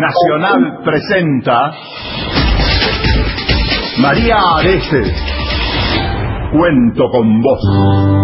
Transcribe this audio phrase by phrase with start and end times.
[0.00, 1.72] Nacional presenta
[3.98, 5.12] María Areces.
[6.52, 8.23] Cuento con vos.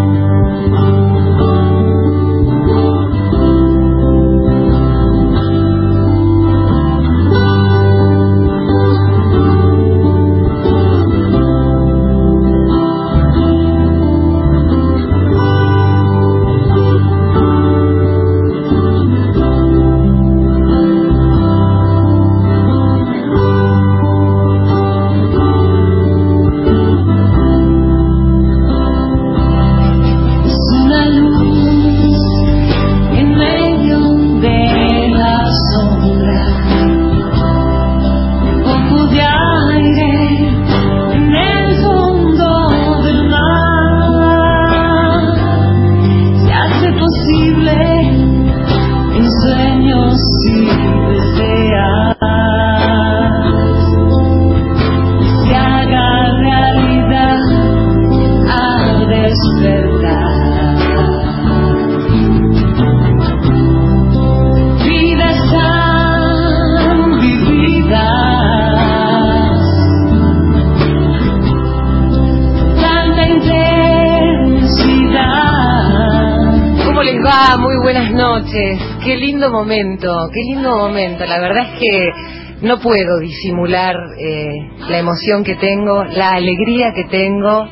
[79.60, 81.26] Momento, qué lindo momento.
[81.26, 82.08] La verdad es que
[82.62, 84.54] no puedo disimular eh,
[84.88, 87.68] la emoción que tengo, la alegría que tengo.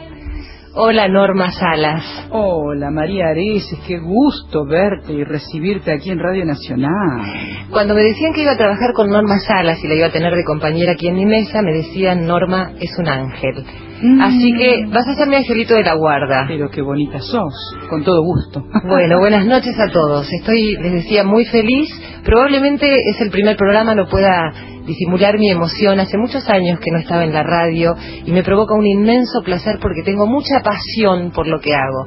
[0.74, 2.28] Hola Norma Salas.
[2.30, 7.57] Hola María Areces, qué gusto verte y recibirte aquí en Radio Nacional.
[7.70, 10.34] Cuando me decían que iba a trabajar con Norma Salas y la iba a tener
[10.34, 13.62] de compañera aquí en mi mesa, me decían Norma es un ángel.
[14.00, 14.20] Mm.
[14.22, 16.46] Así que vas a ser mi angelito de la guarda.
[16.48, 17.54] Pero qué bonita sos,
[17.90, 18.64] con todo gusto.
[18.88, 20.32] Bueno, buenas noches a todos.
[20.32, 21.88] Estoy, les decía, muy feliz.
[22.24, 24.50] Probablemente es el primer programa, no pueda
[24.86, 26.00] disimular mi emoción.
[26.00, 29.78] Hace muchos años que no estaba en la radio y me provoca un inmenso placer
[29.80, 32.06] porque tengo mucha pasión por lo que hago.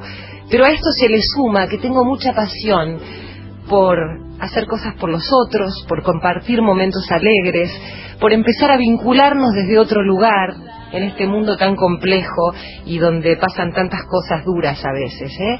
[0.49, 2.97] Pero a esto se le suma que tengo mucha pasión
[3.69, 3.97] por
[4.41, 7.71] hacer cosas por los otros, por compartir momentos alegres,
[8.19, 10.55] por empezar a vincularnos desde otro lugar
[10.91, 12.53] en este mundo tan complejo
[12.85, 15.31] y donde pasan tantas cosas duras a veces.
[15.39, 15.59] ¿eh?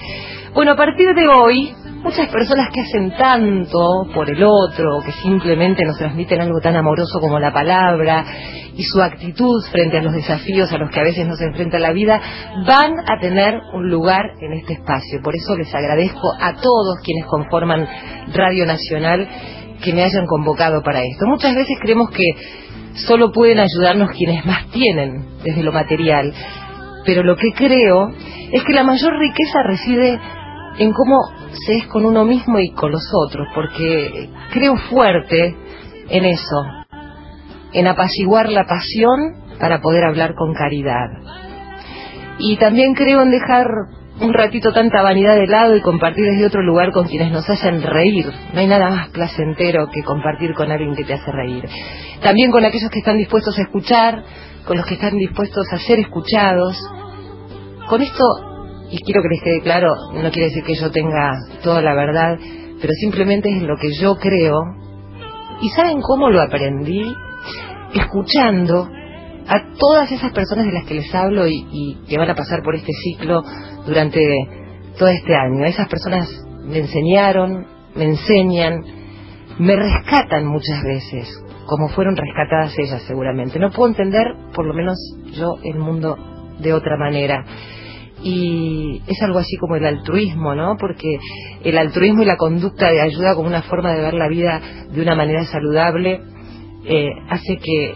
[0.54, 5.86] Bueno, a partir de hoy, muchas personas que hacen tanto por el otro, que simplemente
[5.86, 8.26] nos transmiten algo tan amoroso como la palabra
[8.76, 11.92] y su actitud frente a los desafíos a los que a veces nos enfrenta la
[11.92, 12.20] vida,
[12.66, 15.20] van a tener un lugar en este espacio.
[15.24, 17.88] Por eso les agradezco a todos quienes conforman
[18.34, 19.28] Radio Nacional
[19.84, 21.26] que me hayan convocado para esto.
[21.26, 22.24] Muchas veces creemos que
[22.96, 26.34] solo pueden ayudarnos quienes más tienen desde lo material,
[27.06, 28.12] pero lo que creo
[28.52, 30.20] es que la mayor riqueza reside
[30.78, 31.18] en cómo
[31.66, 35.56] se es con uno mismo y con los otros, porque creo fuerte
[36.10, 36.64] en eso,
[37.74, 41.10] en apaciguar la pasión para poder hablar con caridad.
[42.40, 43.68] Y también creo en dejar
[44.22, 47.82] un ratito tanta vanidad de lado y compartir desde otro lugar con quienes nos hacen
[47.82, 48.32] reír.
[48.54, 51.68] No hay nada más placentero que compartir con alguien que te hace reír.
[52.22, 54.24] También con aquellos que están dispuestos a escuchar,
[54.66, 56.78] con los que están dispuestos a ser escuchados.
[57.90, 58.24] Con esto,
[58.92, 61.34] y quiero que les quede claro, no quiere decir que yo tenga
[61.64, 62.38] toda la verdad,
[62.80, 64.62] pero simplemente es lo que yo creo.
[65.62, 67.12] ¿Y saben cómo lo aprendí?
[67.94, 68.88] Escuchando
[69.48, 72.62] a todas esas personas de las que les hablo y, y que van a pasar
[72.64, 73.42] por este ciclo
[73.86, 74.22] durante
[74.98, 75.66] todo este año.
[75.66, 76.30] Esas personas
[76.64, 77.66] me enseñaron,
[77.96, 78.82] me enseñan,
[79.60, 83.60] me rescatan muchas veces, como fueron rescatadas ellas seguramente.
[83.60, 84.98] No puedo entender, por lo menos
[85.34, 86.18] yo, el mundo
[86.60, 87.46] de otra manera.
[88.24, 90.78] Y es algo así como el altruismo, ¿no?
[90.78, 91.18] Porque
[91.64, 95.02] el altruismo y la conducta de ayuda como una forma de ver la vida de
[95.02, 96.22] una manera saludable
[96.86, 97.96] eh, hace que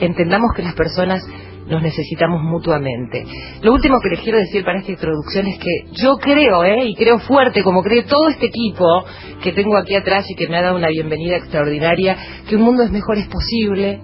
[0.00, 1.22] entendamos que las personas
[1.68, 3.24] nos necesitamos mutuamente.
[3.62, 6.84] Lo último que les quiero decir para esta introducción es que yo creo, ¿eh?
[6.86, 9.04] y creo fuerte, como cree todo este equipo
[9.42, 12.16] que tengo aquí atrás y que me ha dado una bienvenida extraordinaria,
[12.48, 14.00] que un mundo es mejor es posible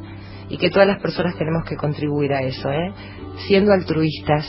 [0.48, 2.70] y que todas las personas tenemos que contribuir a eso.
[2.70, 2.92] ¿eh?
[3.46, 4.46] Siendo altruistas,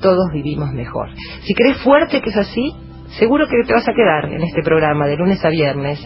[0.00, 1.08] todos vivimos mejor.
[1.42, 2.74] Si crees fuerte que es así,
[3.18, 6.00] seguro que te vas a quedar en este programa de lunes a viernes,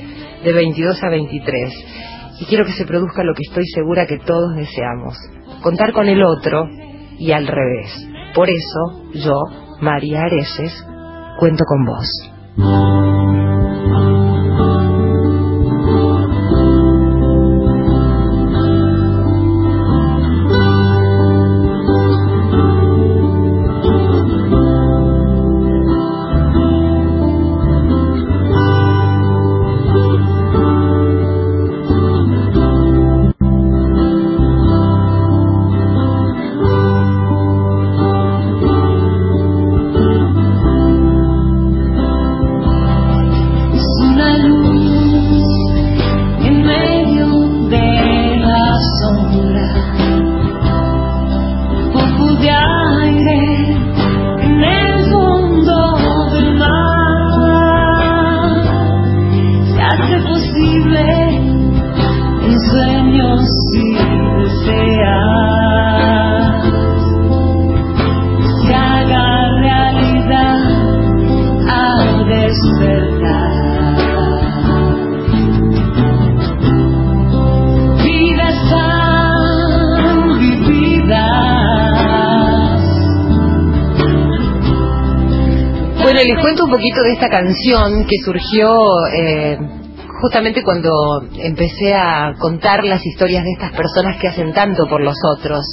[0.44, 1.72] de 22 a 23.
[2.40, 5.16] Y quiero que se produzca lo que estoy segura que todos deseamos,
[5.62, 6.66] contar con el otro
[7.18, 8.08] y al revés.
[8.34, 9.34] Por eso, yo,
[9.80, 10.84] María Areces,
[11.38, 13.49] cuento con vos.
[86.70, 88.72] Un poquito de esta canción que surgió
[89.12, 89.58] eh,
[90.20, 90.92] justamente cuando
[91.42, 95.64] empecé a contar las historias de estas personas que hacen tanto por los otros.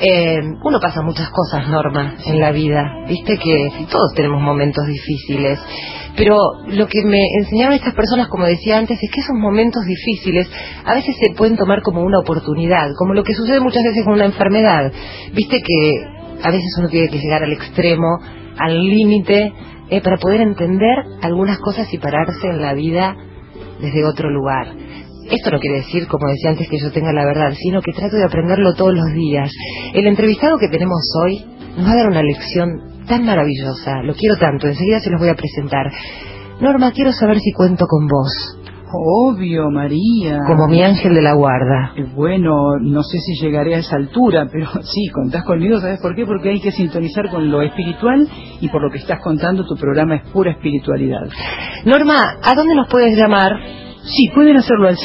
[0.00, 2.82] Eh, uno pasa muchas cosas, Norma, en la vida.
[3.06, 5.58] Viste que todos tenemos momentos difíciles.
[6.16, 10.48] Pero lo que me enseñaron estas personas, como decía antes, es que esos momentos difíciles
[10.86, 14.14] a veces se pueden tomar como una oportunidad, como lo que sucede muchas veces con
[14.14, 14.92] una enfermedad.
[15.34, 16.04] Viste que
[16.42, 18.18] a veces uno tiene que llegar al extremo,
[18.58, 19.52] al límite,
[19.92, 23.14] eh, para poder entender algunas cosas y pararse en la vida
[23.78, 24.68] desde otro lugar.
[25.30, 28.16] Esto no quiere decir, como decía antes, que yo tenga la verdad, sino que trato
[28.16, 29.52] de aprenderlo todos los días.
[29.92, 31.44] El entrevistado que tenemos hoy
[31.76, 35.28] nos va a dar una lección tan maravillosa, lo quiero tanto, enseguida se los voy
[35.28, 35.92] a presentar.
[36.60, 38.61] Norma, quiero saber si cuento con vos,
[38.94, 40.40] Obvio, María.
[40.46, 41.92] como mi ángel de la guarda.
[41.96, 46.14] Eh, Bueno, no sé si llegaré a esa altura, pero sí, contás conmigo, ¿sabes por
[46.14, 46.26] qué?
[46.26, 48.28] Porque hay que sintonizar con lo espiritual
[48.60, 51.28] y por lo que estás contando, tu programa es pura espiritualidad.
[51.84, 53.58] Norma, ¿a dónde nos puedes llamar?
[54.04, 54.96] Sí, pueden hacerlo al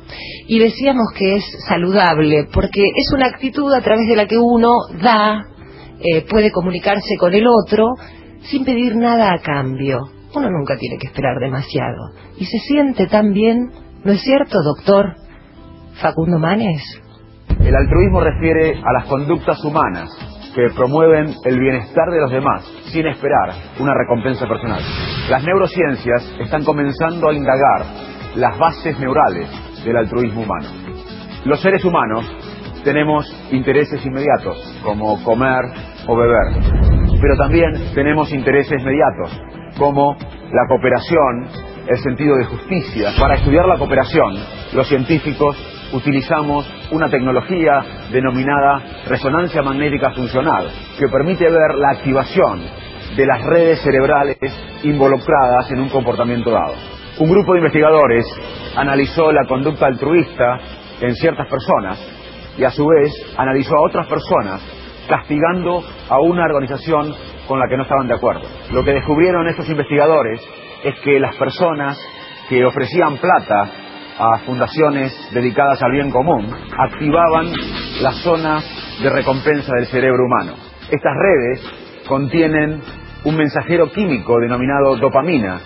[0.47, 4.69] Y decíamos que es saludable, porque es una actitud a través de la que uno
[5.03, 5.47] da,
[5.99, 7.87] eh, puede comunicarse con el otro
[8.43, 10.01] sin pedir nada a cambio.
[10.35, 12.13] Uno nunca tiene que esperar demasiado.
[12.39, 13.71] Y se siente tan bien,
[14.05, 15.17] ¿no es cierto, doctor
[15.95, 16.83] Facundo Manes?
[17.61, 20.11] El altruismo refiere a las conductas humanas
[20.55, 24.81] que promueven el bienestar de los demás sin esperar una recompensa personal.
[25.31, 27.85] Las neurociencias están comenzando a indagar
[28.37, 29.49] las bases neurales
[29.85, 30.69] del altruismo humano.
[31.45, 32.25] Los seres humanos
[32.85, 35.65] tenemos intereses inmediatos, como comer
[36.07, 36.63] o beber,
[37.21, 39.41] pero también tenemos intereses mediatos,
[39.79, 40.17] como
[40.53, 41.47] la cooperación,
[41.87, 43.11] el sentido de justicia.
[43.19, 44.35] Para estudiar la cooperación,
[44.75, 45.57] los científicos
[45.93, 52.63] utilizamos una tecnología denominada resonancia magnética funcional, que permite ver la activación
[53.17, 54.39] de las redes cerebrales
[54.83, 56.75] involucradas en un comportamiento dado.
[57.19, 58.25] Un grupo de investigadores
[58.77, 60.59] analizó la conducta altruista
[61.01, 61.99] en ciertas personas
[62.57, 64.61] y a su vez analizó a otras personas
[65.09, 67.15] castigando a una organización
[67.47, 68.43] con la que no estaban de acuerdo.
[68.71, 70.41] Lo que descubrieron estos investigadores
[70.85, 71.99] es que las personas
[72.49, 73.71] que ofrecían plata
[74.19, 77.47] a fundaciones dedicadas al bien común activaban
[78.01, 78.65] las zonas
[79.03, 80.55] de recompensa del cerebro humano.
[80.91, 82.81] Estas redes contienen
[83.25, 85.61] un mensajero químico denominado dopamina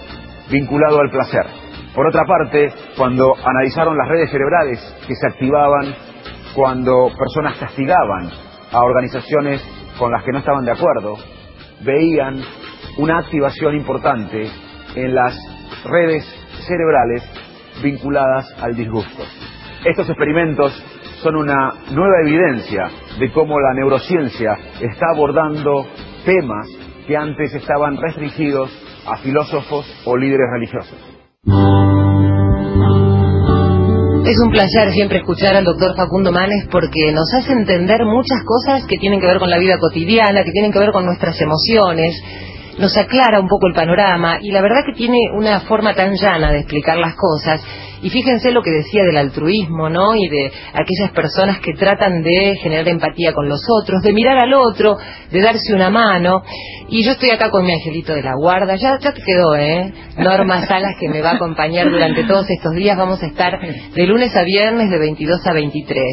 [0.50, 1.46] vinculado al placer.
[1.94, 5.94] Por otra parte, cuando analizaron las redes cerebrales que se activaban
[6.54, 8.30] cuando personas castigaban
[8.72, 9.62] a organizaciones
[9.98, 11.16] con las que no estaban de acuerdo,
[11.82, 12.40] veían
[12.98, 14.50] una activación importante
[14.94, 15.36] en las
[15.84, 16.24] redes
[16.66, 17.22] cerebrales
[17.82, 19.22] vinculadas al disgusto.
[19.84, 20.72] Estos experimentos
[21.22, 25.86] son una nueva evidencia de cómo la neurociencia está abordando
[26.24, 26.66] temas
[27.06, 28.70] que antes estaban restringidos
[29.06, 30.98] a filósofos o líderes religiosos.
[34.26, 38.84] Es un placer siempre escuchar al doctor Facundo Manes porque nos hace entender muchas cosas
[38.86, 42.20] que tienen que ver con la vida cotidiana, que tienen que ver con nuestras emociones,
[42.78, 46.52] nos aclara un poco el panorama y la verdad que tiene una forma tan llana
[46.52, 47.62] de explicar las cosas
[48.02, 50.14] Y fíjense lo que decía del altruismo, ¿no?
[50.14, 54.52] Y de aquellas personas que tratan de generar empatía con los otros, de mirar al
[54.52, 54.98] otro,
[55.30, 56.42] de darse una mano.
[56.88, 59.92] Y yo estoy acá con mi angelito de la guarda, ya, ya te quedó, ¿eh?
[60.18, 64.06] Norma Salas que me va a acompañar durante todos estos días, vamos a estar de
[64.06, 66.04] lunes a viernes de 22 a 23.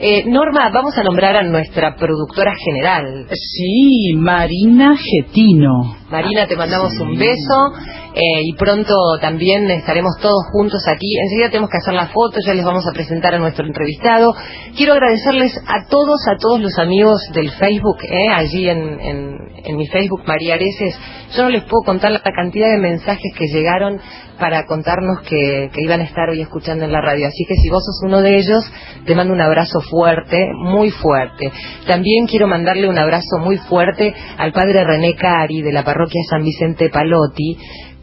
[0.00, 3.26] Eh, Norma, vamos a nombrar a nuestra productora general.
[3.30, 6.05] Sí, Marina Getino.
[6.10, 7.72] Marina, te mandamos un beso
[8.14, 11.18] eh, y pronto también estaremos todos juntos aquí.
[11.18, 14.32] Enseguida tenemos que hacer la foto, ya les vamos a presentar a nuestro entrevistado.
[14.76, 20.22] Quiero agradecerles a todos, a todos los amigos del Facebook, eh, allí en, mi Facebook,
[20.26, 20.96] María Areces.
[21.36, 24.00] Yo no les puedo contar la cantidad de mensajes que llegaron
[24.38, 27.26] para contarnos que, que iban a estar hoy escuchando en la radio.
[27.26, 28.64] Así que si vos sos uno de ellos,
[29.06, 31.50] te mando un abrazo fuerte, muy fuerte.
[31.86, 35.95] También quiero mandarle un abrazo muy fuerte al padre René Cari de la parroquia
[36.28, 37.56] San Vicente Palotti,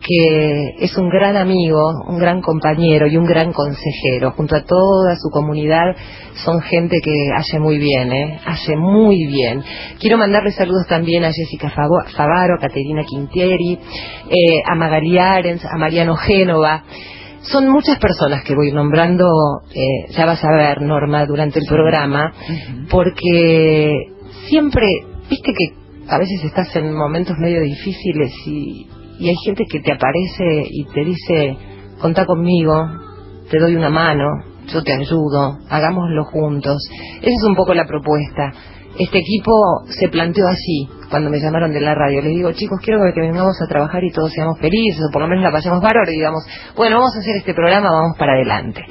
[0.05, 4.31] que es un gran amigo, un gran compañero y un gran consejero.
[4.31, 5.95] Junto a toda su comunidad
[6.43, 8.39] son gente que hace muy bien, ¿eh?
[8.45, 9.63] Hace muy bien.
[9.99, 13.79] Quiero mandarle saludos también a Jessica Favaro, a Caterina Quintieri,
[14.29, 16.83] eh, a Magali Arens, a Mariano Génova.
[17.41, 19.25] Son muchas personas que voy nombrando,
[19.73, 22.33] eh, ya vas a ver, Norma, durante el programa,
[22.89, 23.91] porque
[24.47, 24.87] siempre,
[25.29, 30.65] viste que a veces estás en momentos medio difíciles y, hay gente que te aparece
[30.69, 31.57] y te dice,
[32.01, 32.73] contá conmigo,
[33.49, 34.25] te doy una mano,
[34.67, 36.77] yo te ayudo, hagámoslo juntos.
[37.21, 38.51] Esa es un poco la propuesta.
[38.99, 39.51] Este equipo
[39.87, 42.21] se planteó así cuando me llamaron de la radio.
[42.21, 45.27] Les digo, chicos, quiero que vengamos a trabajar y todos seamos felices, o por lo
[45.29, 46.43] menos la pasemos bárbaro y digamos,
[46.75, 48.83] bueno, vamos a hacer este programa, vamos para adelante.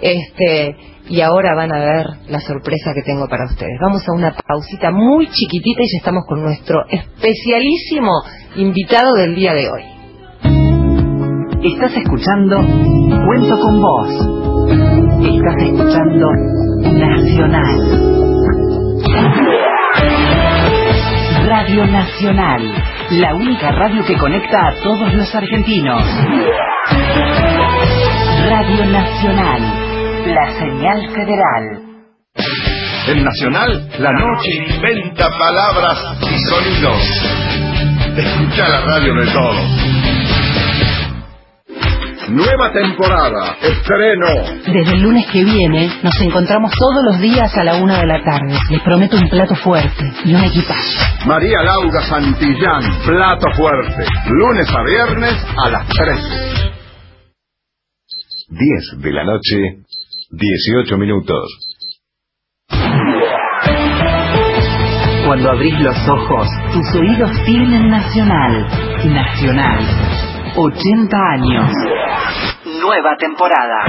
[0.00, 0.74] este,
[1.10, 3.76] y ahora van a ver la sorpresa que tengo para ustedes.
[3.82, 8.12] Vamos a una pausita muy chiquitita y ya estamos con nuestro especialísimo
[8.54, 9.82] invitado del día de hoy.
[11.62, 12.56] Estás escuchando
[13.26, 14.08] Cuento con vos.
[15.20, 16.28] Estás escuchando
[16.92, 18.10] Nacional.
[21.48, 22.62] Radio Nacional,
[23.10, 26.02] la única radio que conecta a todos los argentinos.
[28.48, 29.89] Radio Nacional,
[30.26, 31.90] la señal federal.
[33.08, 37.02] En Nacional, la noche inventa palabras y sonidos.
[38.16, 40.10] Escucha la radio de todos.
[42.28, 44.26] Nueva temporada, estreno.
[44.64, 48.22] Desde el lunes que viene nos encontramos todos los días a la una de la
[48.22, 48.56] tarde.
[48.70, 51.26] Les prometo un plato fuerte y un equipaje.
[51.26, 54.04] María Laura Santillán, plato fuerte.
[54.28, 56.60] Lunes a viernes a las 13.
[58.50, 59.84] 10 de la noche,
[60.30, 61.76] 18 minutos.
[65.26, 68.66] Cuando abrís los ojos, tus oídos tienen Nacional.
[69.12, 69.78] Nacional.
[70.56, 71.70] 80 años.
[72.80, 73.86] Nueva temporada.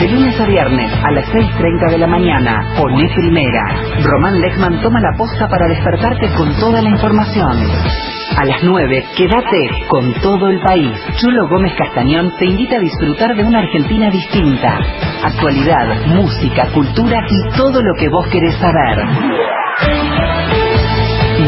[0.00, 3.62] De lunes a viernes a las 6.30 de la mañana, poné primera.
[4.02, 8.15] Román Lechman toma la posta para despertarte con toda la información.
[8.36, 10.92] A las 9, quédate con todo el país.
[11.18, 14.78] Chulo Gómez Castañón te invita a disfrutar de una Argentina distinta.
[15.24, 19.06] Actualidad, música, cultura y todo lo que vos querés saber.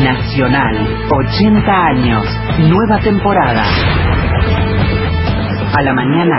[0.02, 2.24] Nacional, 80 años,
[2.58, 3.64] nueva temporada.
[5.76, 6.36] A la mañana,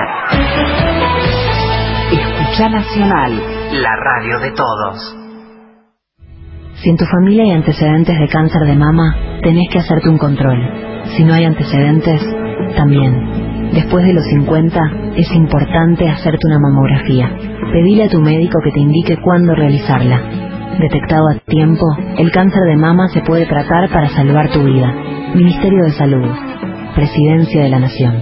[2.11, 3.33] escucha Nacional,
[3.71, 5.28] la radio de todos.
[6.81, 10.57] Si en tu familia hay antecedentes de cáncer de mama, tenés que hacerte un control.
[11.17, 12.21] Si no hay antecedentes,
[12.77, 13.71] también.
[13.73, 14.79] Después de los 50,
[15.17, 17.35] es importante hacerte una mamografía.
[17.73, 20.21] Pedile a tu médico que te indique cuándo realizarla.
[20.79, 21.85] Detectado a tiempo,
[22.17, 24.93] el cáncer de mama se puede tratar para salvar tu vida.
[25.35, 26.29] Ministerio de Salud.
[26.95, 28.13] Presidencia de la Nación.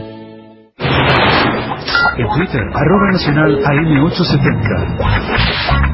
[2.18, 5.87] En Twitter, arroba nacional AM870.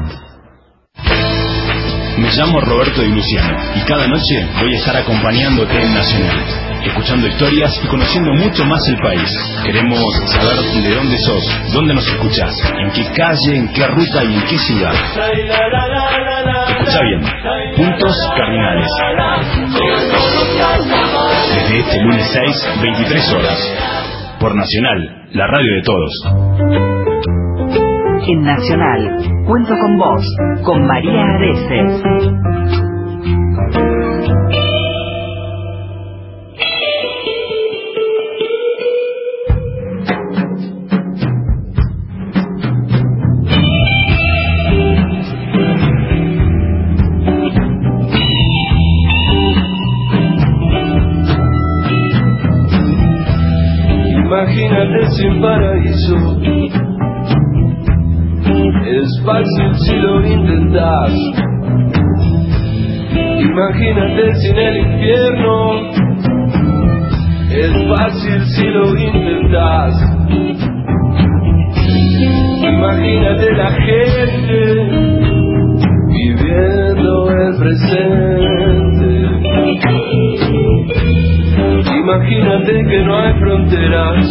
[2.16, 6.44] Me llamo Roberto Di Luciano y cada noche voy a estar acompañándote en Nacional,
[6.84, 9.30] escuchando historias y conociendo mucho más el país.
[9.64, 14.34] Queremos saber de dónde sos, dónde nos escuchás, en qué calle, en qué ruta y
[14.34, 14.94] en qué ciudad.
[16.68, 17.20] Escucha bien,
[17.76, 18.88] puntos cardinales.
[21.52, 23.58] Desde este lunes 6, 23 horas.
[24.38, 27.13] Por Nacional, la radio de todos.
[28.26, 32.83] En Nacional, cuento con vos, con María Areces.
[63.54, 65.92] Imagínate sin el infierno.
[67.50, 69.94] Es fácil si lo intentas.
[72.64, 74.58] Imagínate la gente
[76.08, 79.08] viviendo el presente.
[81.96, 84.26] Imagínate que no hay fronteras,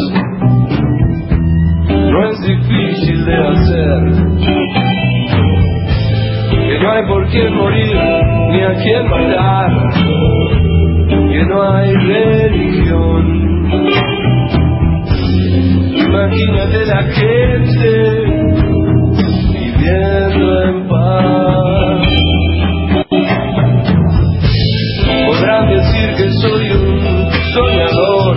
[2.12, 4.02] no es difícil de hacer.
[6.68, 9.72] Que no hay por quién morir ni a quién matar,
[11.10, 13.24] que no hay religión.
[16.08, 17.90] Imagínate la gente
[19.54, 22.08] viviendo en paz.
[25.26, 28.36] Podrán decir que soy un soñador,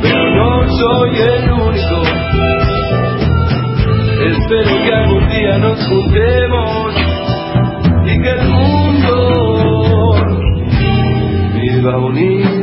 [0.00, 1.98] pero no soy el único.
[4.24, 7.13] Espero que algún día nos juntemos
[11.84, 12.53] baoni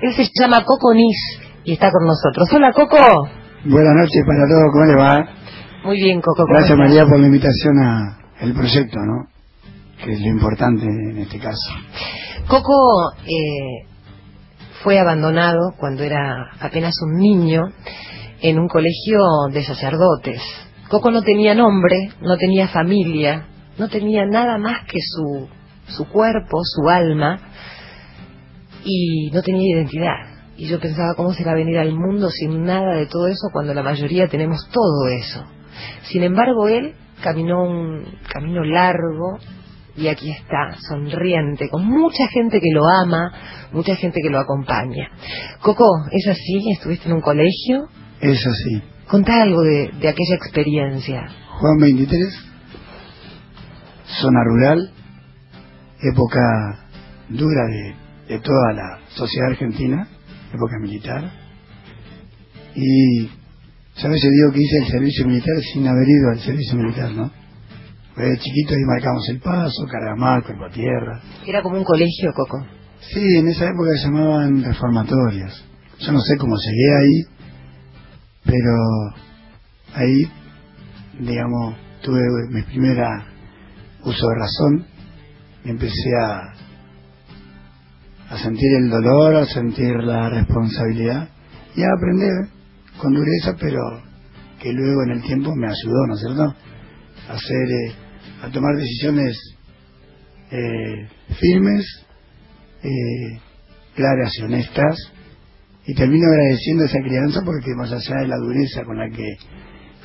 [0.00, 2.48] Él se llama Coco Nis y está con nosotros.
[2.52, 3.28] Hola Coco.
[3.64, 5.37] Buenas noches para todos, ¿cómo le va?
[5.84, 6.42] Muy bien Coco.
[6.42, 6.88] ¿cómo Gracias estás?
[6.88, 9.28] María por la invitación a el proyecto, ¿no?
[10.04, 11.70] Que es lo importante en este caso.
[12.48, 13.86] Coco eh,
[14.82, 17.62] fue abandonado cuando era apenas un niño
[18.40, 19.18] en un colegio
[19.52, 20.40] de sacerdotes.
[20.88, 23.46] Coco no tenía nombre, no tenía familia,
[23.78, 25.48] no tenía nada más que su,
[25.88, 27.40] su cuerpo, su alma,
[28.84, 30.38] y no tenía identidad.
[30.56, 33.82] Y yo pensaba, ¿cómo será venir al mundo sin nada de todo eso cuando la
[33.82, 35.44] mayoría tenemos todo eso?
[36.10, 39.38] Sin embargo, él caminó un camino largo
[39.96, 43.32] y aquí está, sonriente, con mucha gente que lo ama,
[43.72, 45.10] mucha gente que lo acompaña.
[45.60, 46.70] Coco, ¿es así?
[46.70, 47.88] ¿Estuviste en un colegio?
[48.20, 48.82] Es así.
[49.08, 51.26] Contá algo de, de aquella experiencia.
[51.58, 52.28] Juan 23,
[54.20, 54.92] zona rural,
[56.00, 56.40] época
[57.28, 60.06] dura de, de toda la sociedad argentina,
[60.52, 61.30] época militar.
[62.74, 63.28] Y,
[64.00, 64.22] ¿sabes?
[64.22, 67.30] Yo digo que hice el servicio militar sin haber ido al servicio militar, ¿no?
[68.14, 71.20] Pues de chiquito ahí marcamos el paso, cargamar, cuerpo a tierra.
[71.46, 72.66] Era como un colegio, Coco.
[73.12, 75.64] Sí, en esa época se llamaban reformatorias.
[76.00, 77.22] Yo no sé cómo llegué ahí,
[78.44, 78.74] pero
[79.94, 80.30] ahí,
[81.20, 83.26] digamos, tuve mi primera
[84.04, 84.86] uso de razón
[85.64, 86.54] y empecé a,
[88.30, 91.28] a sentir el dolor, a sentir la responsabilidad
[91.74, 92.57] y a aprender
[92.98, 93.80] con dureza, pero
[94.60, 96.42] que luego en el tiempo me ayudó, ¿no es cierto?
[97.28, 97.94] A hacer, eh,
[98.42, 99.36] a tomar decisiones
[100.50, 101.08] eh,
[101.40, 101.84] firmes,
[102.82, 103.40] eh,
[103.94, 104.96] claras y honestas
[105.86, 109.36] y termino agradeciendo esa crianza porque más allá de la dureza con la que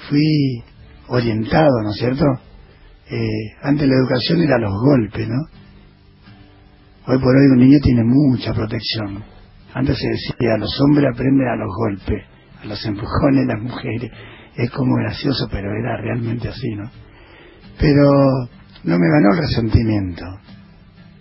[0.10, 0.64] fui
[1.08, 2.26] orientado, ¿no es cierto?
[3.10, 5.42] Eh, antes la educación era los golpes, ¿no?
[7.06, 9.24] Hoy por hoy un niño tiene mucha protección.
[9.74, 12.24] Antes se decía, los hombres aprenden a los golpes,
[12.65, 14.12] los empujones, las mujeres.
[14.56, 16.89] Es como gracioso, pero era realmente así, ¿no?
[17.80, 18.12] Pero
[18.84, 20.26] no me ganó el resentimiento.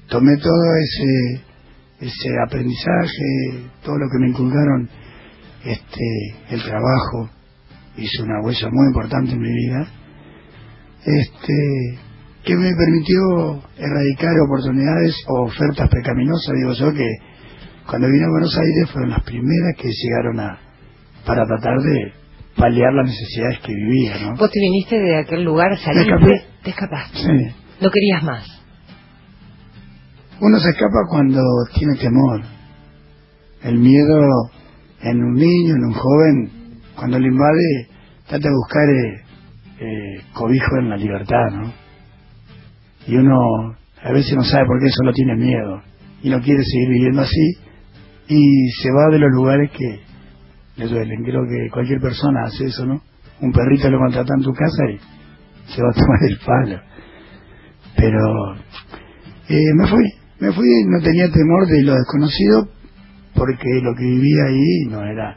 [0.09, 1.52] Tomé todo ese
[2.02, 4.88] ese aprendizaje, todo lo que me inculcaron,
[5.64, 6.05] este,
[6.50, 7.31] el trabajo,
[7.96, 9.87] hizo una huella muy importante en mi vida,
[11.05, 11.98] este,
[12.44, 17.09] que me permitió erradicar oportunidades o ofertas pecaminosas, digo yo, que
[17.87, 20.59] cuando vine a Buenos Aires fueron las primeras que llegaron a,
[21.27, 22.13] para tratar de
[22.57, 24.37] paliar las necesidades que vivía, ¿no?
[24.37, 26.45] Vos te viniste de aquel lugar, saliste, escapé.
[26.63, 27.19] te escapaste.
[27.19, 27.55] Sí.
[27.81, 28.63] No querías más.
[30.41, 31.41] Uno se escapa cuando
[31.75, 32.43] tiene temor.
[33.63, 34.51] El miedo
[35.03, 36.51] en un niño, en un joven,
[36.97, 37.89] cuando lo invade,
[38.27, 39.23] trata de buscar eh,
[39.81, 41.73] eh, cobijo en la libertad, ¿no?
[43.07, 43.37] Y uno
[44.03, 45.83] a veces no sabe por qué solo tiene miedo
[46.23, 47.53] y no quiere seguir viviendo así
[48.29, 50.01] y se va de los lugares que
[50.77, 53.03] Creo que cualquier persona hace eso, ¿no?
[53.41, 54.99] Un perrito lo contrata en tu casa y
[55.73, 56.83] se va a tomar el palo.
[57.97, 58.55] Pero
[59.49, 60.05] eh, me fui,
[60.41, 62.69] me fui, no tenía temor de lo desconocido
[63.35, 65.37] porque lo que vivía ahí no era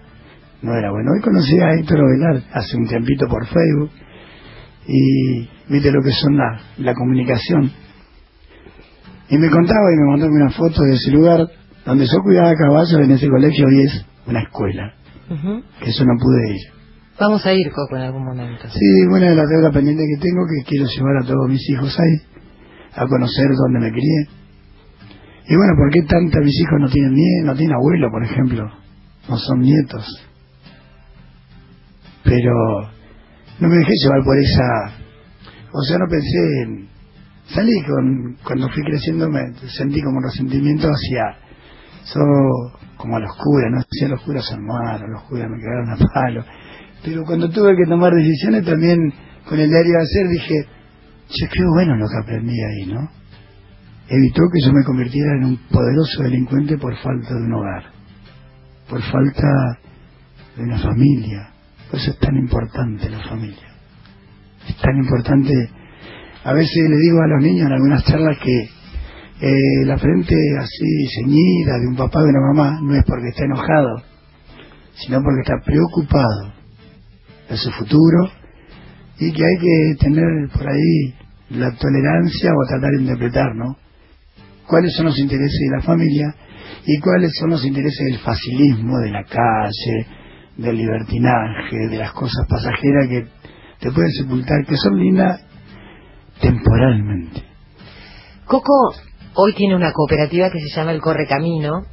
[0.61, 1.11] no era bueno.
[1.11, 3.91] Hoy conocí a Héctor Ovelar hace un tiempito por Facebook
[4.87, 7.71] y viste lo que son la, la comunicación.
[9.29, 11.47] Y me contaba y me mandó una foto de ese lugar
[11.85, 14.93] donde yo cuidaba caballos en ese colegio y es una escuela,
[15.27, 16.75] Que eso no pude ir.
[17.19, 18.67] Vamos a ir, Coco, en algún momento.
[18.69, 21.97] Sí, una de las deudas pendientes que tengo que quiero llevar a todos mis hijos
[21.97, 22.43] ahí,
[22.93, 24.27] a conocer dónde me crié.
[25.47, 28.69] Y bueno, ¿por qué tanta mis hijos no tienen nie no tienen abuelo, por ejemplo?
[29.29, 30.05] No son nietos.
[32.23, 32.53] Pero
[33.59, 35.05] no me dejé llevar por esa...
[35.71, 36.89] O sea, no pensé en...
[37.47, 38.37] Salí con...
[38.43, 41.37] Cuando fui creciendo me sentí como resentimiento hacia...
[42.13, 43.77] Yo, como a los curas, ¿no?
[43.77, 46.43] Decía los curas son malos, los curas me quedaron a palo.
[47.03, 48.97] Pero cuando tuve que tomar decisiones también
[49.47, 50.65] con el diario de hacer dije,
[51.29, 53.09] che, qué bueno lo que aprendí ahí, ¿no?
[54.07, 57.83] evitó que yo me convirtiera en un poderoso delincuente por falta de un hogar,
[58.89, 59.79] por falta
[60.55, 61.49] de una familia.
[61.89, 63.67] Por eso es tan importante la familia.
[64.67, 65.53] Es tan importante.
[66.43, 68.69] A veces le digo a los niños en algunas charlas que
[69.41, 73.29] eh, la frente así ceñida de un papá o de una mamá no es porque
[73.29, 74.03] está enojado,
[74.93, 76.53] sino porque está preocupado
[77.49, 78.29] de su futuro
[79.19, 81.13] y que hay que tener por ahí
[81.49, 83.77] la tolerancia o tratar de interpretar, ¿no?
[84.67, 86.35] cuáles son los intereses de la familia
[86.85, 90.07] y cuáles son los intereses del facilismo, de la calle,
[90.57, 93.25] del libertinaje, de las cosas pasajeras que
[93.79, 95.41] te pueden sepultar, que son lindas
[96.41, 97.43] temporalmente.
[98.45, 98.95] Coco
[99.35, 101.85] hoy tiene una cooperativa que se llama El Corre Camino.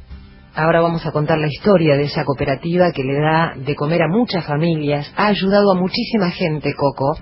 [0.55, 4.07] Ahora vamos a contar la historia de esa cooperativa que le da de comer a
[4.07, 5.11] muchas familias.
[5.15, 7.17] Ha ayudado a muchísima gente, Coco.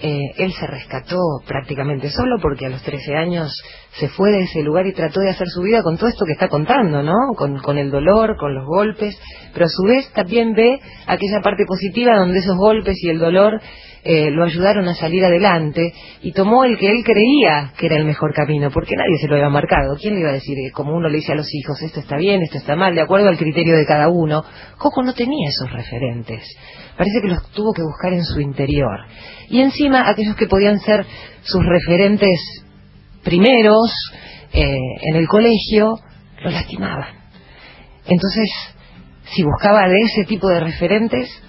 [0.00, 3.50] Eh, él se rescató prácticamente solo porque a los 13 años
[3.98, 6.32] se fue de ese lugar y trató de hacer su vida con todo esto que
[6.32, 7.14] está contando, ¿no?
[7.36, 9.18] Con el dolor, con los golpes,
[9.52, 13.60] pero a su vez también ve aquella parte positiva donde esos golpes y el dolor
[14.06, 18.04] eh, lo ayudaron a salir adelante y tomó el que él creía que era el
[18.04, 19.96] mejor camino, porque nadie se lo había marcado.
[19.98, 20.58] ¿Quién le iba a decir?
[20.58, 23.00] Eh, como uno le dice a los hijos, esto está bien, esto está mal, de
[23.00, 24.44] acuerdo al criterio de cada uno.
[24.76, 26.42] Coco no tenía esos referentes.
[26.98, 29.06] Parece que los tuvo que buscar en su interior.
[29.48, 31.06] Y encima aquellos que podían ser
[31.42, 32.38] sus referentes
[33.22, 33.90] primeros
[34.52, 35.94] eh, en el colegio,
[36.42, 37.08] lo lastimaban.
[38.06, 38.50] Entonces,
[39.34, 41.42] si buscaba de ese tipo de referentes,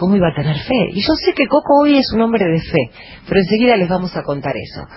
[0.00, 0.88] ¿cómo iba a tener fe?
[0.92, 2.90] Y yo sé que Coco hoy es un hombre de fe,
[3.28, 4.88] pero enseguida les vamos a contar eso.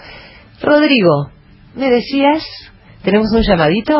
[0.65, 1.29] Rodrigo,
[1.75, 2.41] ¿me decías?
[3.03, 3.99] ¿Tenemos un llamadito?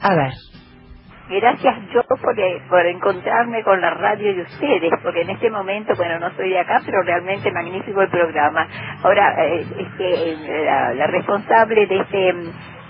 [0.00, 0.32] A ver.
[1.26, 5.94] Gracias yo por, eh, por encontrarme con la radio de ustedes, porque en este momento,
[5.96, 8.68] bueno, no soy de acá, pero realmente magnífico el programa.
[9.02, 10.36] Ahora, eh, este,
[10.66, 12.34] la, la responsable de este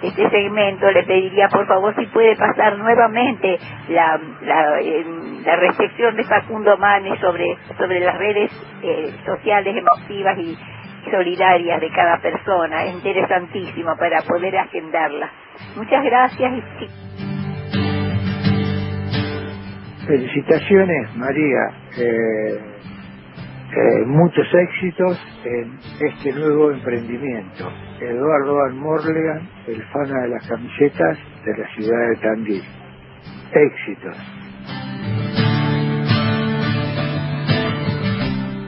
[0.09, 4.81] este segmento, le pediría por favor si puede pasar nuevamente la, la,
[5.45, 7.47] la reflexión de Facundo Mane sobre,
[7.79, 8.51] sobre las redes
[8.83, 10.57] eh, sociales emotivas y
[11.11, 12.85] solidarias de cada persona.
[12.85, 15.31] Es interesantísimo para poder agendarla.
[15.77, 16.53] Muchas gracias
[20.07, 21.71] Felicitaciones, María.
[21.99, 22.74] Eh,
[23.77, 27.69] eh, muchos éxitos en este nuevo emprendimiento.
[28.01, 28.79] Eduardo Van
[29.67, 32.63] el fana de las camisetas de la ciudad de Tandil.
[33.53, 34.17] Éxitos.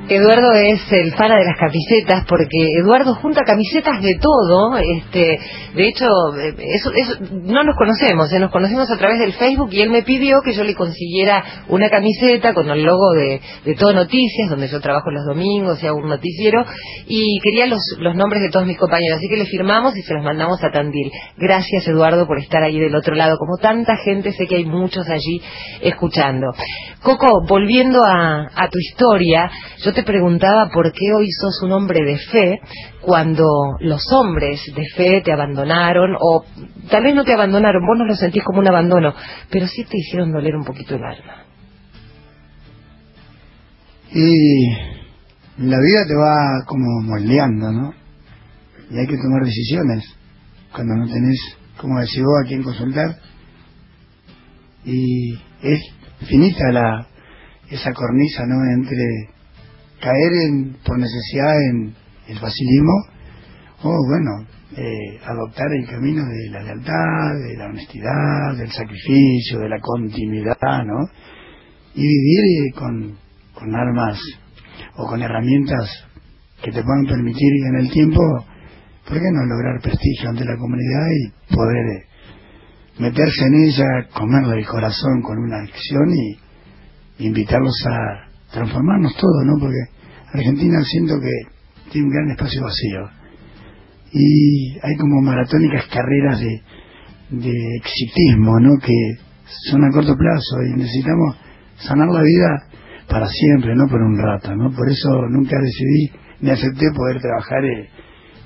[0.08, 4.76] Eduardo es el fana de las camisetas porque Eduardo junta camisetas de todo.
[4.78, 5.38] Este,
[5.74, 6.06] de hecho,
[6.38, 9.90] eh, eso, eso, no nos conocemos, eh, nos conocemos a través del Facebook y él
[9.90, 14.48] me pidió que yo le consiguiera una camiseta con el logo de, de Todo Noticias,
[14.48, 16.64] donde yo trabajo los domingos y hago un noticiero,
[17.06, 20.14] y quería los, los nombres de todos mis compañeros, así que le firmamos y se
[20.14, 21.10] los mandamos a Tandil.
[21.36, 25.08] Gracias Eduardo por estar ahí del otro lado, como tanta gente, sé que hay muchos
[25.08, 25.42] allí
[25.82, 26.52] escuchando.
[27.02, 32.04] Coco, volviendo a, a tu historia, yo te preguntaba por qué hoy sos un hombre
[32.04, 32.61] de fe
[33.00, 33.44] cuando
[33.80, 36.44] los hombres de fe te abandonaron o
[36.90, 39.14] tal vez no te abandonaron, vos no lo sentís como un abandono,
[39.50, 41.44] pero sí te hicieron doler un poquito el alma.
[44.12, 44.70] Y
[45.59, 47.94] la vida te va como moldeando, ¿no?
[48.90, 50.04] Y hay que tomar decisiones
[50.72, 51.38] cuando no tenés,
[51.78, 53.16] como decís vos, a quién consultar.
[54.85, 55.80] Y es
[56.28, 57.06] finita la
[57.70, 58.62] esa cornisa, ¿no?
[58.74, 59.36] Entre
[60.06, 61.94] caer en, por necesidad en
[62.28, 62.92] el facilismo
[63.82, 69.68] o bueno eh, adoptar el camino de la lealtad de la honestidad del sacrificio de
[69.68, 71.10] la continuidad no
[71.94, 73.18] y vivir eh, con,
[73.52, 74.20] con armas
[74.96, 75.90] o con herramientas
[76.62, 78.20] que te puedan permitir en el tiempo
[79.08, 82.04] ¿por qué no lograr prestigio ante la comunidad y poder eh,
[83.00, 89.58] meterse en ella comerle el corazón con una acción y invitarlos a transformarnos todos, ¿no?
[89.58, 89.95] Porque
[90.37, 93.11] Argentina siento que tiene un gran espacio vacío
[94.12, 96.62] y hay como maratónicas carreras de,
[97.31, 98.79] de exitismo, ¿no?
[98.79, 99.27] Que
[99.70, 101.37] son a corto plazo y necesitamos
[101.77, 102.66] sanar la vida
[103.09, 104.70] para siempre, no por un rato, ¿no?
[104.72, 107.88] Por eso nunca decidí ni acepté poder trabajar eh,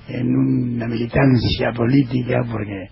[0.09, 2.89] en una militancia política porque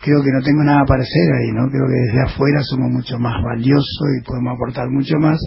[0.00, 1.68] creo que no tengo nada para hacer ahí, ¿no?
[1.70, 5.38] Creo que desde afuera somos mucho más valiosos y podemos aportar mucho más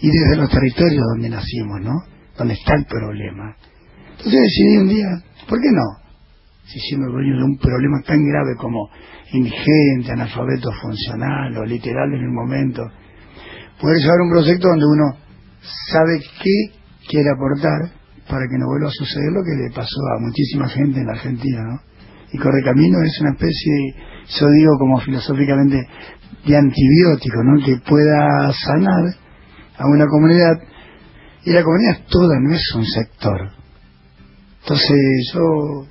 [0.00, 2.02] y desde los territorios donde nacimos, ¿no?
[2.36, 3.56] Donde está el problema.
[4.18, 5.08] Entonces decidí un día,
[5.48, 6.08] ¿por qué no?
[6.66, 8.88] Si siendo dueño de un problema tan grave como
[9.32, 12.82] indigente, analfabeto funcional o literal en el momento,
[13.80, 15.16] poder llevar un proyecto donde uno
[15.90, 20.20] sabe qué quiere aportar para que no vuelva a suceder lo que le pasó a
[20.20, 21.80] muchísima gente en la Argentina, ¿no?
[22.30, 23.94] Y Correcamino es una especie,
[24.38, 25.88] yo digo como filosóficamente,
[26.46, 27.64] de antibiótico, ¿no?
[27.64, 29.27] Que pueda sanar
[29.78, 30.60] a una comunidad.
[31.44, 33.50] Y la comunidad toda, no es un sector.
[34.62, 35.40] Entonces yo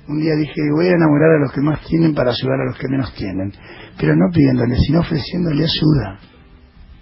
[0.08, 2.78] un día dije, voy a enamorar a los que más tienen para ayudar a los
[2.78, 3.52] que menos tienen.
[3.98, 6.20] Pero no pidiéndole, sino ofreciéndole ayuda.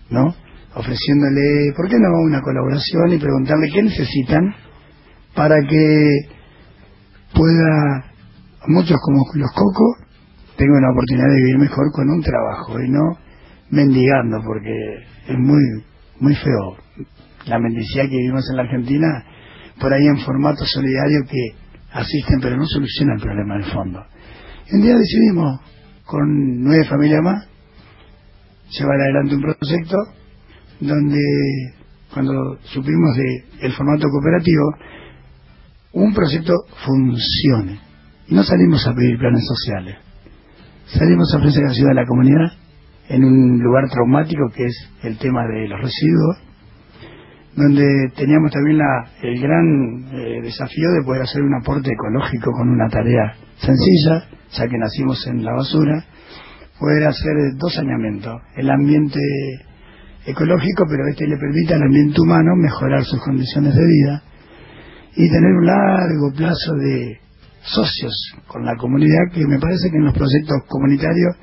[0.09, 0.35] ¿No?
[0.75, 4.55] Ofreciéndole, ¿por qué no una colaboración y preguntarle qué necesitan
[5.35, 6.11] para que
[7.35, 8.05] pueda,
[8.69, 10.07] muchos como los cocos,
[10.57, 13.19] tengan la oportunidad de vivir mejor con un trabajo y no
[13.71, 14.73] mendigando, porque
[15.29, 15.61] es muy,
[16.21, 16.77] muy feo
[17.47, 19.25] la mendicidad que vivimos en la Argentina,
[19.79, 21.55] por ahí en formato solidario que
[21.93, 24.05] asisten pero no soluciona el problema en el fondo.
[24.71, 25.61] Y un día decidimos,
[26.05, 27.49] con nueve familias más,
[28.71, 29.97] llevar adelante un proyecto
[30.81, 31.19] donde,
[32.13, 34.75] cuando supimos de el formato cooperativo,
[35.93, 36.53] un proyecto
[36.85, 37.81] funcione.
[38.29, 39.97] No salimos a pedir planes sociales.
[40.87, 42.66] Salimos a ofrecer ayuda a la comunidad
[43.09, 46.37] en un lugar traumático que es el tema de los residuos,
[47.57, 52.69] donde teníamos también la, el gran eh, desafío de poder hacer un aporte ecológico con
[52.69, 56.05] una tarea sencilla, ya que nacimos en la basura,
[56.79, 59.21] poder hacer dos saneamientos, el ambiente
[60.27, 64.23] ecológico, pero este le permite al ambiente humano mejorar sus condiciones de vida
[65.17, 67.21] y tener un largo plazo de
[67.63, 71.37] socios con la comunidad, que me parece que en los proyectos comunitarios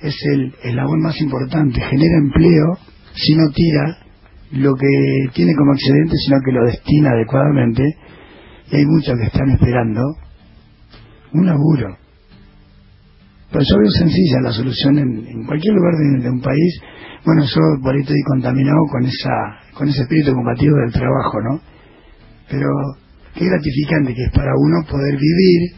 [0.00, 2.78] es el eslabón más importante, genera empleo
[3.14, 3.98] si no tira
[4.52, 7.82] lo que tiene como excedente, sino que lo destina adecuadamente,
[8.70, 10.00] y hay muchos que están esperando
[11.32, 11.96] un laburo.
[13.50, 16.80] Pero yo veo sencilla la solución en, en cualquier lugar de, de, un país.
[17.24, 21.60] Bueno, yo por ahí estoy contaminado con esa con ese espíritu combativo del trabajo, ¿no?
[22.50, 22.68] Pero
[23.34, 25.76] qué gratificante que es para uno poder vivir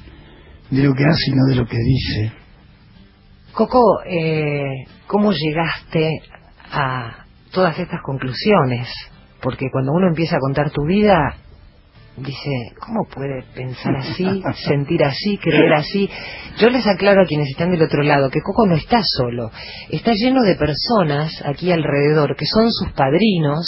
[0.70, 2.39] de lo que hace y no de lo que dice.
[3.52, 6.22] Coco, eh, ¿cómo llegaste
[6.70, 8.88] a todas estas conclusiones?
[9.42, 11.36] Porque cuando uno empieza a contar tu vida,
[12.16, 16.08] dice, ¿cómo puede pensar así, sentir así, creer así?
[16.58, 19.50] Yo les aclaro a quienes están del otro lado que Coco no está solo,
[19.90, 23.66] está lleno de personas aquí alrededor que son sus padrinos,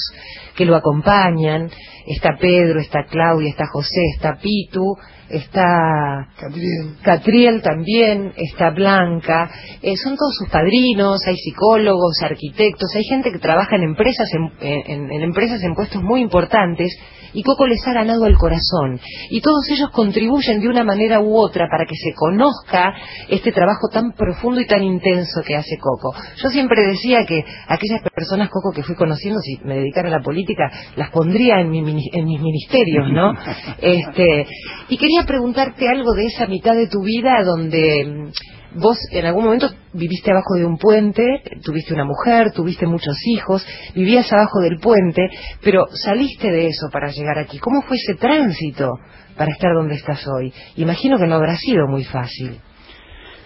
[0.54, 1.70] que lo acompañan.
[2.04, 4.96] Está Pedro, está Claudia, está José, está Pitu,
[5.32, 9.50] está Catriel, Catriel también, está Blanca,
[9.82, 14.52] eh, son todos sus padrinos, hay psicólogos, arquitectos, hay gente que trabaja en empresas en,
[14.60, 16.92] en, en empresas en puestos muy importantes
[17.34, 19.00] y Coco les ha ganado el corazón.
[19.30, 22.94] Y todos ellos contribuyen de una manera u otra para que se conozca
[23.28, 26.14] este trabajo tan profundo y tan intenso que hace Coco.
[26.36, 30.22] Yo siempre decía que aquellas personas, Coco, que fui conociendo, si me dedicara a la
[30.22, 33.32] política, las pondría en, mi, en mis ministerios, ¿no?
[33.80, 34.46] este,
[34.88, 38.32] y quería preguntarte algo de esa mitad de tu vida donde
[38.74, 41.22] vos en algún momento viviste abajo de un puente,
[41.62, 45.28] tuviste una mujer, tuviste muchos hijos, vivías abajo del puente,
[45.62, 47.58] pero saliste de eso para llegar aquí.
[47.58, 48.98] ¿Cómo fue ese tránsito
[49.36, 50.52] para estar donde estás hoy?
[50.76, 52.58] Imagino que no habrá sido muy fácil.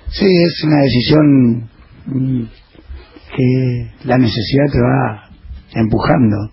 [0.08, 1.70] Sí, es una decisión
[3.36, 5.30] que la necesidad te va
[5.74, 6.50] empujando.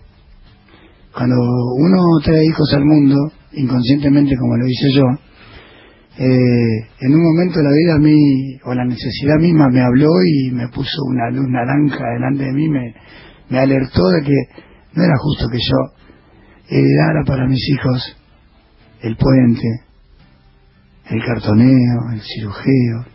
[1.14, 3.14] Cuando uno trae hijos al mundo,
[3.56, 5.04] inconscientemente como lo hice yo,
[6.16, 10.10] eh, en un momento de la vida a mí, o la necesidad misma me habló
[10.24, 12.94] y me puso una luz naranja delante de mí, me,
[13.58, 14.62] alertó de que
[14.94, 15.76] no era justo que yo
[16.68, 18.16] heredara para mis hijos
[19.02, 19.68] el puente,
[21.10, 23.06] el cartoneo, el cirujeo,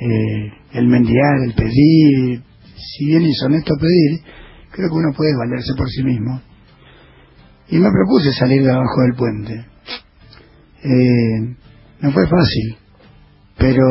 [0.00, 2.42] eh, el mendigar, el pedir,
[2.76, 4.20] si bien es honesto pedir,
[4.72, 6.40] creo que uno puede valerse por sí mismo.
[7.72, 9.66] Y me propuse salir de abajo del puente.
[10.84, 11.56] Eh,
[12.02, 12.76] no fue fácil,
[13.56, 13.82] pero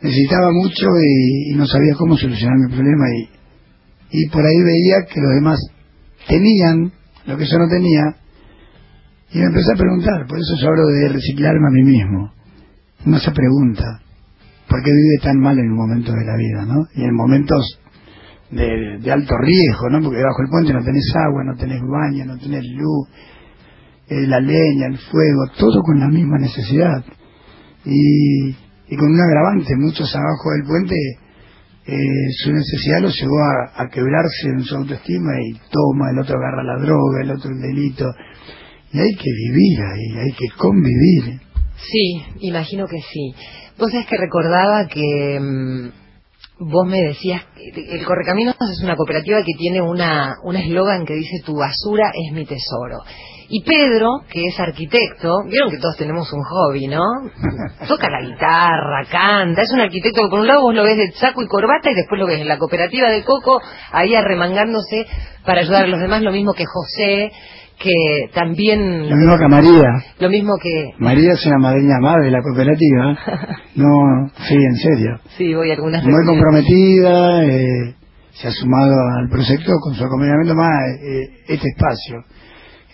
[0.00, 5.20] necesitaba mucho y, no sabía cómo solucionar mi problema y, y por ahí veía que
[5.20, 5.60] los demás
[6.26, 6.90] tenían
[7.26, 8.16] lo que yo no tenía
[9.32, 12.32] y me empecé a preguntar, por eso yo hablo de reciclarme a mí mismo.
[13.04, 14.00] Uno se pregunta,
[14.70, 16.86] ¿por qué vive tan mal en un momento de la vida, no?
[16.94, 17.78] Y en momentos
[18.50, 20.00] de, de alto riesgo, ¿no?
[20.02, 23.08] Porque debajo del puente no tenés agua, no tenés baño, no tenés luz,
[24.08, 27.04] eh, la leña, el fuego, todo con la misma necesidad.
[27.84, 28.50] Y,
[28.88, 30.96] y con un agravante, muchos abajo del puente,
[31.86, 33.38] eh, su necesidad los llevó
[33.74, 37.60] a, quebrarse en su autoestima y toma, el otro agarra la droga, el otro el
[37.60, 38.06] delito.
[38.92, 41.40] Y hay que vivir ahí, hay que convivir.
[41.76, 43.34] Sí, imagino que sí.
[43.78, 46.05] Vos sabés que recordaba que mmm,
[46.58, 51.42] vos me decías, el Correcaminos es una cooperativa que tiene una un eslogan que dice
[51.44, 53.02] tu basura es mi tesoro.
[53.48, 57.00] Y Pedro, que es arquitecto, vieron que todos tenemos un hobby, ¿no?
[57.88, 61.12] Toca la guitarra, canta, es un arquitecto que por un lado vos lo ves de
[61.12, 63.60] saco y corbata y después lo ves en la cooperativa de Coco,
[63.92, 65.06] ahí arremangándose
[65.44, 67.30] para ayudar a los demás, lo mismo que José,
[67.78, 69.08] que también...
[69.10, 69.90] Lo mismo que María.
[70.18, 70.92] Lo mismo que...
[70.98, 73.18] María es una madrina madre de la cooperativa.
[73.76, 75.20] No, sí, en serio.
[75.36, 76.30] Sí, voy a algunas Muy reuniones.
[76.40, 77.94] comprometida, eh,
[78.32, 80.70] se ha sumado al proyecto con su acompañamiento más
[81.02, 82.24] eh, este espacio.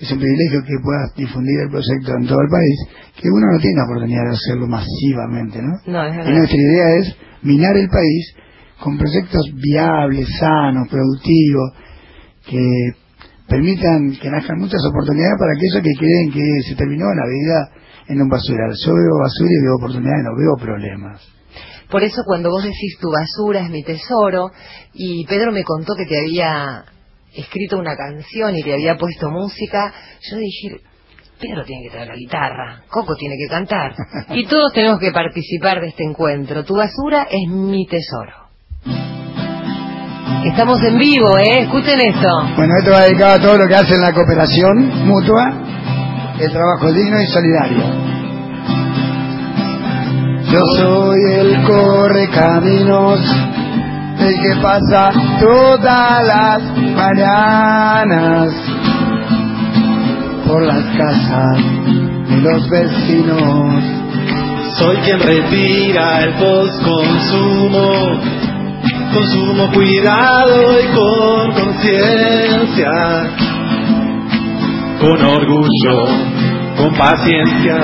[0.00, 3.58] Es un privilegio que puedas difundir el proyecto en todo el país, que uno no
[3.60, 5.70] tiene la oportunidad de hacerlo masivamente, ¿no?
[5.86, 8.34] No, es Y nuestra idea es minar el país
[8.80, 11.70] con proyectos viables, sanos, productivos,
[12.44, 12.58] que
[13.48, 18.22] permitan que nazcan muchas oportunidades para aquellos que creen que se terminó la vida en
[18.22, 18.72] un basural.
[18.74, 21.22] Yo veo basura y veo oportunidades, no veo problemas.
[21.90, 24.50] Por eso cuando vos decís tu basura es mi tesoro,
[24.94, 26.84] y Pedro me contó que te había
[27.34, 29.92] escrito una canción y te había puesto música,
[30.30, 30.80] yo dije,
[31.38, 33.94] Pedro tiene que traer la guitarra, Coco tiene que cantar,
[34.30, 36.64] y todos tenemos que participar de este encuentro.
[36.64, 39.21] Tu basura es mi tesoro.
[40.44, 41.60] Estamos en vivo, ¿eh?
[41.62, 42.28] Escuchen esto.
[42.56, 45.52] Bueno, esto va dedicado a todo lo que hace en la cooperación mutua,
[46.38, 48.12] el trabajo digno y solidario.
[50.50, 53.20] Yo soy el correcaminos,
[54.18, 56.62] el que pasa todas las
[56.94, 58.52] mañanas
[60.46, 61.56] por las casas
[62.28, 63.84] de los vecinos.
[64.76, 68.20] Soy quien retira el postconsumo,
[69.12, 72.90] consumo cuidado y con conciencia,
[75.00, 76.06] con orgullo,
[76.76, 77.76] con paciencia.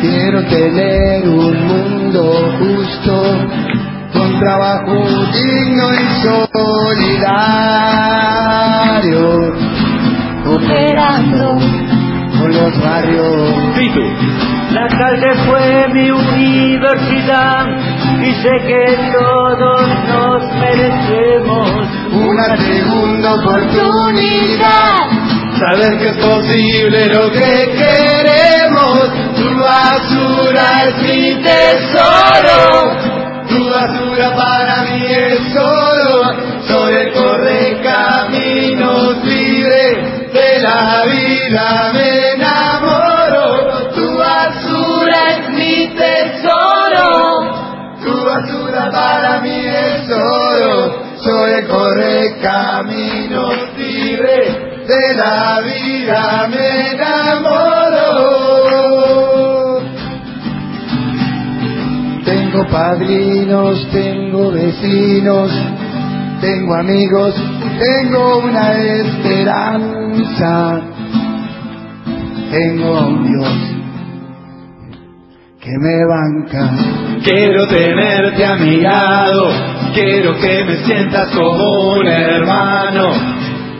[0.00, 2.22] Quiero tener un mundo
[2.58, 3.12] justo,
[4.12, 4.94] con trabajo
[5.34, 7.14] digno y solidario,
[10.44, 11.58] cooperando
[12.38, 13.60] con los barrios.
[14.72, 17.66] La calle fue mi universidad.
[17.66, 17.79] y
[18.42, 21.70] sé que todos nos merecemos
[22.12, 24.96] una segunda oportunidad.
[25.58, 29.10] Saber que es posible lo que queremos.
[29.36, 32.96] Tu basura es mi tesoro.
[33.46, 36.32] Tu basura para mí es oro.
[36.66, 39.82] Soy el correcaminos libre
[40.32, 41.89] de la vida.
[62.70, 65.50] Padrinos, tengo vecinos,
[66.40, 67.34] tengo amigos,
[67.78, 70.80] tengo una esperanza,
[72.50, 73.52] tengo a un Dios
[75.60, 76.70] que me banca.
[77.22, 79.48] Quiero tenerte a mi lado,
[79.94, 83.12] quiero que me sientas como un hermano,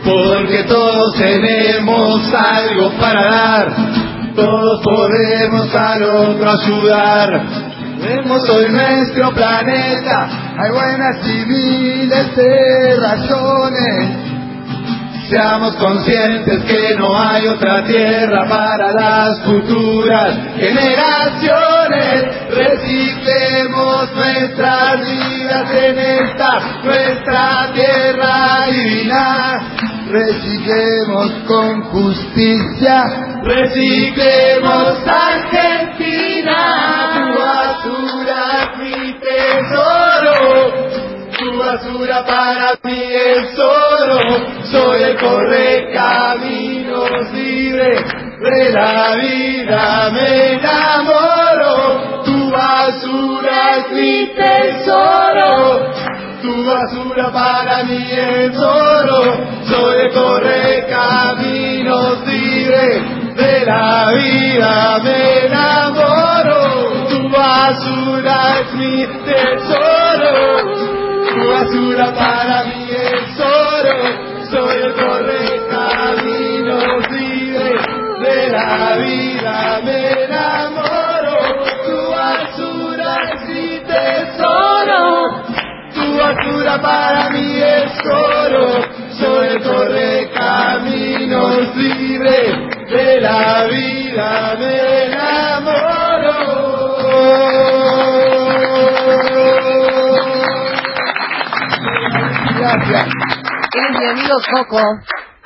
[0.05, 3.72] porque todos tenemos algo para dar,
[4.34, 7.60] todos podemos al otro ayudar.
[8.01, 14.31] Vemos hoy nuestro planeta, hay buenas y miles de razones.
[15.29, 22.25] Seamos conscientes que no hay otra tierra para las futuras generaciones.
[22.51, 29.61] Reciclemos nuestras vidas en esta nuestra tierra divina.
[30.09, 33.05] Reciclemos con justicia.
[33.45, 35.05] Reciclemos.
[41.39, 44.18] Tu basura para mí es oro,
[44.64, 48.05] soy el correcaminos libre
[48.41, 52.25] de la vida, me enamoro.
[52.25, 55.93] Tu basura es mi tesoro,
[56.43, 59.37] tu basura para mí es oro,
[59.68, 63.03] soy el correcaminos libre
[63.37, 66.30] de la vida, me enamoro.
[67.41, 70.36] Basura es mi tesoro.
[71.32, 73.97] Tu basura para mí es oro,
[74.51, 77.80] soy el correcaminos libre
[78.24, 81.38] de la vida, me enamoro.
[81.86, 85.03] Tu basura es mi tesoro,
[85.95, 88.84] tu basura para mí es oro,
[89.18, 92.36] soy el correcaminos libre
[92.91, 95.60] de la vida, me enamoro.
[102.73, 104.81] Él es mi amigo Coco.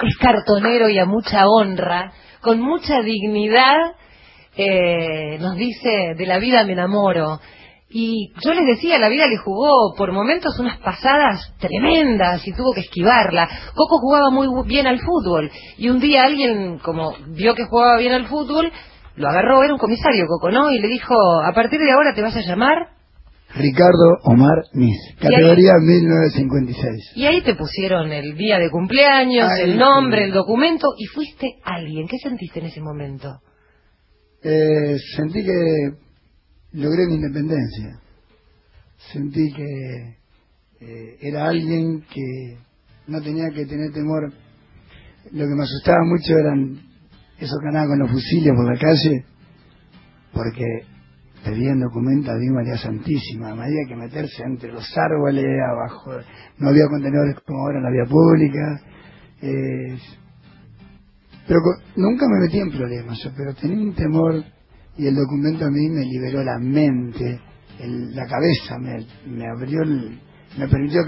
[0.03, 2.13] es cartonero y a mucha honra,
[2.43, 3.95] con mucha dignidad,
[4.57, 7.41] eh, nos dice, de la vida me enamoro.
[7.89, 12.75] Y yo les decía, la vida le jugó por momentos unas pasadas tremendas y tuvo
[12.75, 13.49] que esquivarla.
[13.75, 18.13] Coco jugaba muy bien al fútbol y un día alguien, como vio que jugaba bien
[18.13, 18.71] al fútbol,
[19.17, 20.73] lo agarró, era un comisario Coco, ¿no?
[20.73, 22.89] Y le dijo, a partir de ahora te vas a llamar
[23.57, 27.13] Ricardo Omar Nis, categoría 1956.
[27.15, 31.47] Y ahí te pusieron el día de cumpleaños, Ahí, el nombre, el documento, y fuiste
[31.63, 32.09] alguien.
[32.09, 33.41] ¿Qué sentiste en ese momento?
[34.43, 35.93] Eh, sentí que
[36.73, 38.01] logré mi independencia.
[39.13, 40.17] Sentí que
[40.81, 42.59] eh, era alguien que
[43.07, 44.33] no tenía que tener temor.
[45.31, 46.81] Lo que me asustaba mucho eran
[47.39, 49.25] esos que andaban con los fusiles por la calle,
[50.33, 50.94] porque
[51.45, 56.13] pedían documentos a María Santísima, había que meterse entre los árboles, abajo,
[56.59, 58.81] no había contenedores como ahora en la vía pública,
[59.43, 59.99] eh,
[61.47, 61.61] pero
[61.97, 64.43] nunca me metí en problemas, pero tenía un temor
[64.97, 67.41] y el documento a mí me liberó la mente,
[67.81, 70.19] el- la cabeza, me, abrió, el-
[70.59, 71.01] me permitió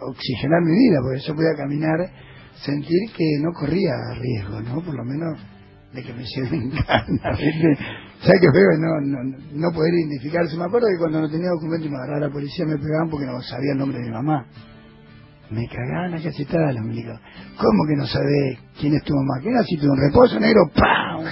[0.00, 1.98] oxigenar mi vida, porque yo podía caminar,
[2.64, 4.82] sentir que no corría riesgo, ¿no?
[4.82, 5.38] Por lo menos
[5.92, 7.38] de que me lleven cana.
[8.24, 8.70] ¿Sabes qué feo?
[8.78, 10.56] No, no, no poder identificarse.
[10.56, 13.26] Me acuerdo que cuando no tenía documento y me agarraba la policía me pegaban porque
[13.26, 14.46] no sabía el nombre de mi mamá.
[15.50, 17.20] Me cagaban a cachetada los milicos.
[17.58, 19.40] ¿Cómo que no sabés quién es tu mamá?
[19.42, 19.86] ¿Qué naciste?
[19.88, 20.62] ¿Un reposo negro?
[20.74, 21.24] ¡Pam!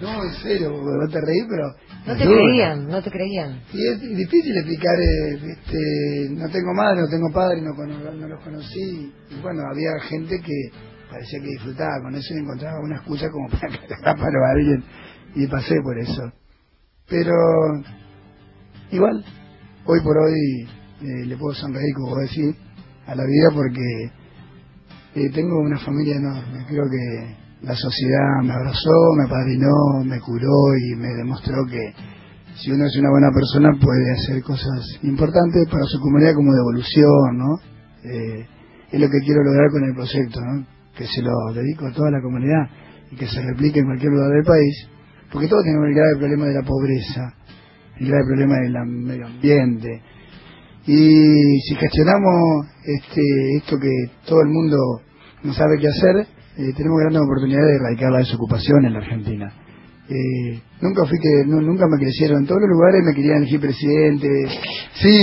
[0.00, 1.66] No, en serio, porque vos te reís, pero...
[2.06, 2.36] No te duro.
[2.38, 3.60] creían, no te creían.
[3.72, 8.28] Y es difícil explicar, eh, este, no tengo madre, no tengo padre, no, cono- no
[8.28, 9.12] los conocí.
[9.28, 10.54] Y bueno, había gente que
[11.10, 14.50] parecía que disfrutaba con eso y encontraba una excusa como para cagar a palo a
[14.52, 14.84] alguien.
[15.34, 16.32] Y pasé por eso.
[17.08, 17.32] Pero
[18.90, 19.24] igual,
[19.86, 20.68] hoy por hoy
[21.00, 22.56] eh, le puedo sonreír, como vos decís,
[23.06, 24.12] a la vida porque
[25.14, 26.66] eh, tengo una familia enorme.
[26.68, 31.92] Creo que la sociedad me abrazó, me apadrinó, me curó y me demostró que
[32.56, 37.38] si uno es una buena persona puede hacer cosas importantes para su comunidad como devolución,
[37.38, 37.58] ¿no?
[38.04, 38.46] Eh,
[38.90, 40.66] es lo que quiero lograr con el proyecto, ¿no?
[40.96, 42.68] Que se lo dedico a toda la comunidad
[43.10, 44.88] y que se replique en cualquier lugar del país,
[45.32, 47.34] porque todos tenemos el grave problema de la pobreza,
[48.00, 50.02] el grave problema del medio ambiente.
[50.86, 53.20] Y si gestionamos este,
[53.56, 53.90] esto que
[54.26, 54.76] todo el mundo
[55.44, 56.26] no sabe qué hacer,
[56.56, 59.52] eh, tenemos grandes oportunidades de erradicar la desocupación en la Argentina.
[60.08, 63.60] Eh, nunca fui que, nu- nunca me crecieron, en todos los lugares me querían elegir
[63.60, 64.28] presidente,
[64.94, 65.20] sí,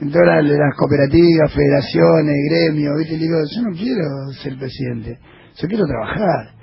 [0.00, 3.14] en todas las, las cooperativas, federaciones, gremios, ¿viste?
[3.14, 4.04] Y digo, yo no quiero
[4.40, 5.18] ser presidente,
[5.60, 6.54] yo quiero trabajar.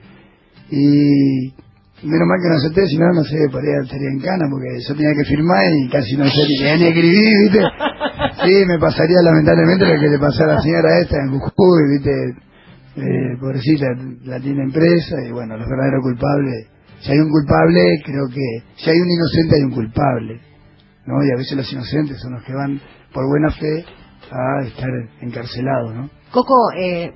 [0.71, 1.51] Y
[2.05, 4.69] menos mal que no acepté, si no, no sé, por ahí estaría en cana, porque
[4.87, 7.61] yo tenía que firmar y casi no sé ni escribir, ¿viste?
[8.45, 12.11] Sí, me pasaría lamentablemente lo que le pasó a la señora esta en Jujuy, ¿viste?
[12.95, 13.87] Eh, pobrecita,
[14.23, 16.67] la tiene empresa y bueno, los verdaderos culpables,
[17.01, 20.41] si hay un culpable, creo que, si hay un inocente hay un culpable,
[21.05, 21.23] ¿no?
[21.25, 22.79] Y a veces los inocentes son los que van
[23.13, 23.85] por buena fe
[24.31, 24.89] a estar
[25.21, 26.09] encarcelados, ¿no?
[26.31, 27.13] Coco, eh,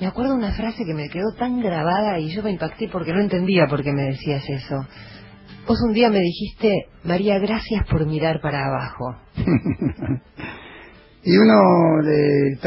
[0.00, 3.20] me acuerdo una frase que me quedó tan grabada y yo me impacté porque no
[3.20, 4.86] entendía por qué me decías eso.
[5.66, 9.16] Vos un día me dijiste, María, gracias por mirar para abajo.
[11.22, 12.58] y uno le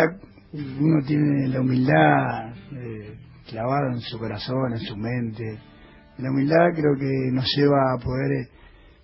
[0.79, 3.17] uno tiene la humildad eh,
[3.49, 5.59] clavada en su corazón, en su mente.
[6.17, 8.47] La humildad creo que nos lleva a poder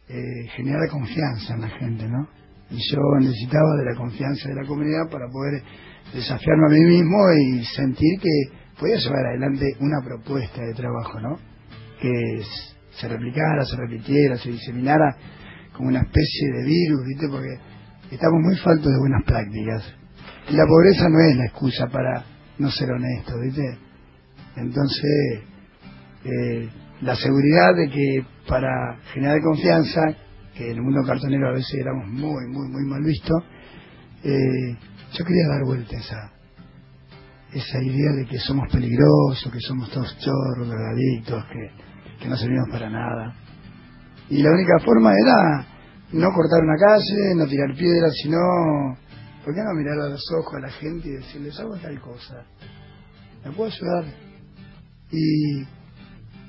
[0.07, 2.27] eh, generar confianza en la gente, ¿no?
[2.71, 5.61] Y yo necesitaba de la confianza de la comunidad para poder
[6.13, 11.39] desafiarme a mí mismo y sentir que podía llevar adelante una propuesta de trabajo, ¿no?
[11.99, 12.41] Que
[12.91, 15.15] se replicara, se repitiera, se diseminara
[15.73, 17.27] como una especie de virus, ¿viste?
[17.29, 17.57] Porque
[18.11, 19.93] estamos muy faltos de buenas prácticas.
[20.49, 22.25] Y la pobreza no es la excusa para
[22.59, 23.77] no ser honesto, ¿viste?
[24.55, 25.41] Entonces,
[26.25, 26.69] eh,
[27.01, 30.01] la seguridad de que para generar confianza,
[30.55, 33.43] que en el mundo cartonero a veces éramos muy, muy, muy mal vistos,
[34.23, 34.77] eh,
[35.13, 36.31] yo quería dar vuelta esa,
[37.53, 42.69] esa idea de que somos peligrosos, que somos todos chorros, drogadictos, que, que no servimos
[42.71, 43.35] para nada.
[44.29, 45.67] Y la única forma era
[46.13, 48.37] no cortar una calle, no tirar piedras, sino,
[49.43, 52.45] ¿por qué no mirar a los ojos a la gente y decirles, hago tal cosa?
[53.45, 54.05] ¿Me puedo ayudar?
[55.11, 55.63] Y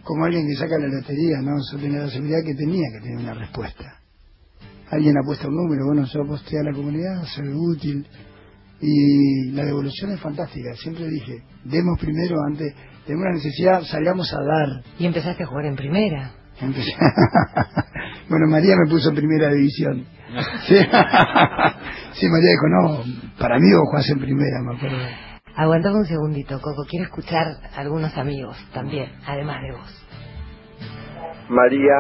[0.03, 1.53] como alguien que saca la lotería, ¿no?
[1.73, 4.01] Yo tenía la seguridad que tenía que tener una respuesta.
[4.91, 8.07] Alguien apuesta un número, bueno, yo aposté a la comunidad, soy útil.
[8.81, 10.75] Y la devolución es fantástica.
[10.77, 12.75] Siempre dije, demos primero antes,
[13.07, 14.69] tenemos una necesidad, salgamos a dar.
[14.99, 16.33] Y empezaste a jugar en primera.
[16.61, 16.95] Empecé-
[18.29, 20.05] bueno, María me puso en primera división.
[20.67, 20.75] Sí,
[22.15, 23.05] sí María dijo, no,
[23.39, 24.97] para mí vos jugás en primera, me acuerdo.
[25.57, 26.85] Aguantame un segundito, Coco.
[26.89, 27.47] Quiero escuchar
[27.77, 30.07] a algunos amigos también, además de vos.
[31.49, 31.95] María,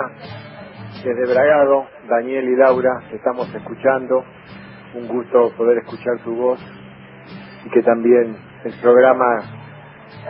[1.04, 4.24] desde Bragado, Daniel y Laura, te estamos escuchando.
[4.94, 6.60] Un gusto poder escuchar tu voz
[7.64, 9.42] y que también el programa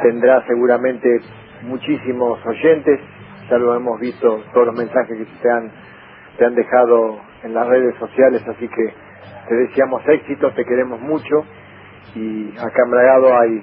[0.02, 1.20] tendrá seguramente
[1.62, 3.00] muchísimos oyentes.
[3.50, 5.70] Ya lo hemos visto, todos los mensajes que te han,
[6.38, 8.94] te han dejado en las redes sociales, así que
[9.48, 11.44] te deseamos éxito, te queremos mucho
[12.14, 13.62] y acá en Bragado hay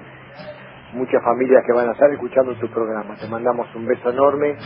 [0.92, 3.16] muchas familias que van a estar escuchando tu programa.
[3.16, 4.56] Te mandamos un beso enorme.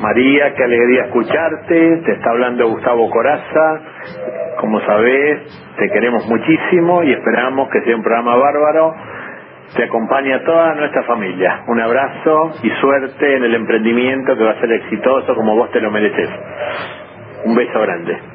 [0.00, 2.02] María, qué alegría escucharte.
[2.04, 3.80] Te está hablando Gustavo Coraza.
[4.58, 5.40] Como sabés,
[5.78, 8.94] te queremos muchísimo y esperamos que sea un programa bárbaro.
[9.76, 11.62] Te acompaña toda nuestra familia.
[11.68, 15.80] Un abrazo y suerte en el emprendimiento que va a ser exitoso como vos te
[15.80, 16.28] lo mereces.
[17.44, 18.33] Un beso grande.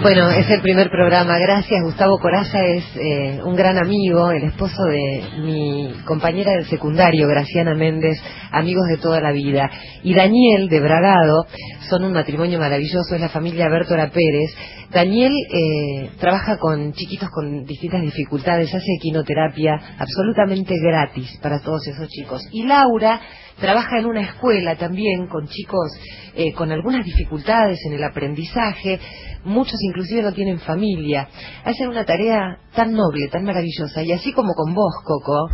[0.00, 1.38] Bueno, es el primer programa.
[1.38, 1.82] Gracias.
[1.82, 7.74] Gustavo Coraza es eh, un gran amigo, el esposo de mi compañera del secundario, Graciana
[7.74, 8.16] Méndez,
[8.52, 9.68] amigos de toda la vida.
[10.04, 11.46] Y Daniel, de Bragado,
[11.90, 14.54] son un matrimonio maravilloso, es la familia Bertora Pérez.
[14.90, 22.08] Daniel eh, trabaja con chiquitos con distintas dificultades, hace equinoterapia absolutamente gratis para todos esos
[22.08, 22.40] chicos.
[22.52, 23.20] Y Laura
[23.60, 25.90] trabaja en una escuela también con chicos
[26.34, 29.00] eh, con algunas dificultades en el aprendizaje,
[29.44, 31.28] muchos inclusive no tienen familia.
[31.64, 35.48] Hacen una tarea tan noble, tan maravillosa, y así como con vos, Coco.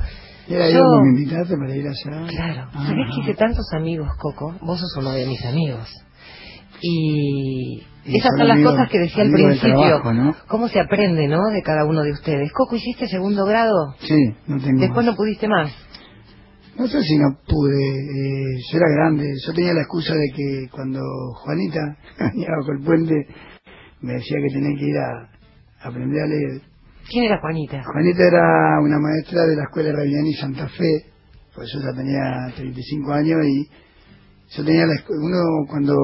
[0.47, 2.27] Era yo- me invitaste para ir allá.
[2.29, 2.87] Claro, Ah.
[2.87, 4.55] ¿sabés que hice tantos amigos, Coco?
[4.61, 5.89] Vos sos uno de mis amigos.
[6.83, 9.75] Y, Y esas son las cosas que decía al principio.
[9.79, 10.35] trabajo, ¿no?
[10.49, 11.39] ¿Cómo se aprende, no?
[11.51, 12.53] De cada uno de ustedes.
[12.53, 13.95] Coco, ¿hiciste segundo grado?
[14.01, 14.15] Sí,
[14.47, 15.15] no tengo Después más.
[15.15, 15.73] no pudiste más.
[16.77, 20.69] No sé si no pude, eh, yo era grande, yo tenía la excusa de que
[20.73, 21.01] cuando
[21.35, 23.15] Juanita venía bajo el puente
[24.01, 25.31] me decía que tenía que ir a,
[25.83, 26.63] a aprender a leer.
[27.09, 27.83] ¿Quién era Juanita?
[27.85, 31.07] Juanita era una maestra de la escuela Raviani Santa Fe,
[31.55, 33.69] pues yo ya tenía 35 años y
[34.57, 35.95] yo tenía la uno cuando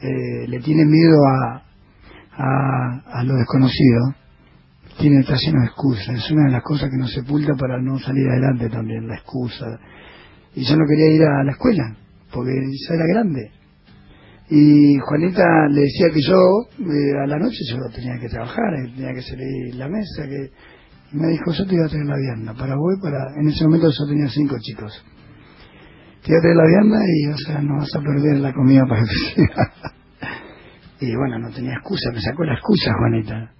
[0.00, 1.62] eh, le tiene miedo a,
[2.32, 4.14] a, a lo desconocido,
[4.98, 7.98] tiene está lleno de excusas, es una de las cosas que nos sepulta para no
[7.98, 9.66] salir adelante también, la excusa.
[10.54, 11.96] Y yo no quería ir a la escuela,
[12.32, 13.50] porque ya era grande.
[14.50, 16.36] Y Juanita le decía que yo,
[16.80, 20.50] eh, a la noche yo tenía que trabajar, eh, tenía que salir la mesa, que
[21.12, 23.34] y me dijo, yo te iba a traer la vianda, para vos, y para...
[23.40, 25.04] En ese momento yo tenía cinco chicos.
[26.22, 28.84] Te iba a traer la vianda y, o sea, no vas a perder la comida
[28.88, 29.42] para que
[31.06, 33.52] Y bueno, no tenía excusa, me sacó la excusa, Juanita.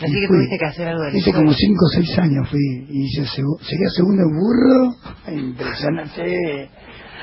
[0.00, 0.36] Así que fui.
[0.36, 3.58] tuviste que hacer algo de Hice como cinco o seis años fui, y hice segu-
[3.68, 4.94] llegué a segundo burro,
[5.36, 6.70] impresionante.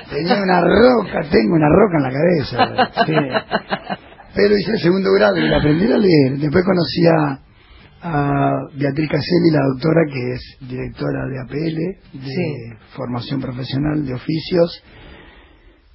[0.09, 3.05] Tenía una roca, tengo una roca en la cabeza.
[3.05, 3.13] sí.
[4.35, 6.37] Pero hice el segundo grado y aprendí a leer.
[6.37, 7.39] Después conocí a,
[8.01, 12.55] a Beatriz Caselli, la doctora que es directora de APL, de Sí.
[12.95, 14.83] formación profesional de oficios.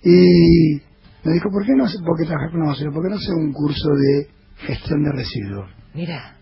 [0.03, 0.77] Y
[1.25, 2.95] me dijo, ¿por qué no, hace- por qué trabajar con nosotros?
[2.95, 4.27] ¿Por qué no hacer un curso de
[4.67, 5.71] gestión de residuos?
[5.95, 6.37] Mira,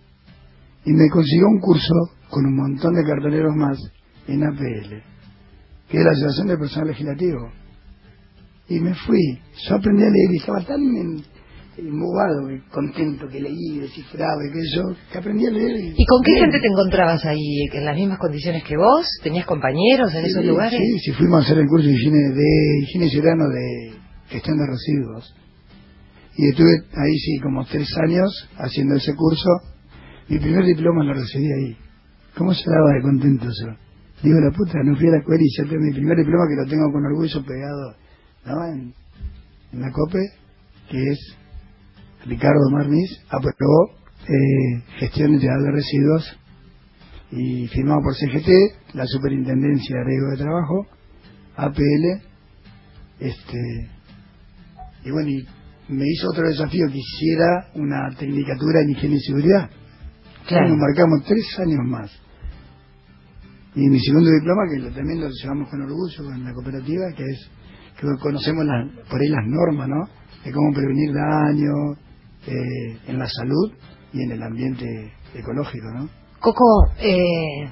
[0.88, 1.94] y me consiguió un curso
[2.30, 3.76] con un montón de cartoneros más
[4.26, 5.02] en APL,
[5.86, 7.52] que es la Asociación de Personal Legislativo.
[8.70, 10.80] Y me fui, yo aprendí a leer y estaba tan
[11.76, 14.82] embobado, y contento que leí, descifraba y que yo,
[15.12, 15.92] que aprendí a leer.
[15.94, 17.68] ¿y con qué gente te encontrabas ahí?
[17.70, 19.06] ¿En las mismas condiciones que vos?
[19.22, 20.80] ¿Tenías compañeros en esos lugares?
[20.80, 23.92] Sí, sí, fuimos a hacer el curso de higiene, de higiene ciudadano de
[24.30, 25.34] gestión de residuos.
[26.34, 29.50] Y estuve ahí, sí, como tres años haciendo ese curso.
[30.28, 31.76] Mi primer diploma lo recibí ahí.
[32.36, 33.74] ¿Cómo se daba de contento yo?
[34.22, 36.62] Digo, la puta, no fui a la escuela y ya tengo mi primer diploma que
[36.62, 37.96] lo tengo con orgullo pegado
[38.46, 38.64] ¿no?
[38.66, 38.94] en,
[39.80, 40.18] la COPE,
[40.90, 41.36] que es
[42.26, 43.90] Ricardo Marnis, aprobó
[44.26, 46.38] eh, gestión integral de residuos
[47.30, 50.86] y firmado por CGT, la Superintendencia de Riesgo de Trabajo,
[51.56, 52.22] APL,
[53.20, 53.90] este,
[55.04, 55.46] y bueno, y
[55.88, 59.70] me hizo otro desafío que hiciera una tecnicatura en higiene y seguridad.
[60.48, 60.68] Claro.
[60.68, 62.10] Nos marcamos tres años más.
[63.74, 67.50] Y mi segundo diploma, que también lo llevamos con orgullo con la cooperativa, que es
[68.00, 70.04] que conocemos las- por ahí las normas, ¿no?
[70.44, 71.96] De cómo prevenir daño
[72.46, 73.72] eh, en la salud
[74.12, 76.08] y en el ambiente ecológico, ¿no?
[76.40, 76.64] Coco,
[76.98, 77.68] eh,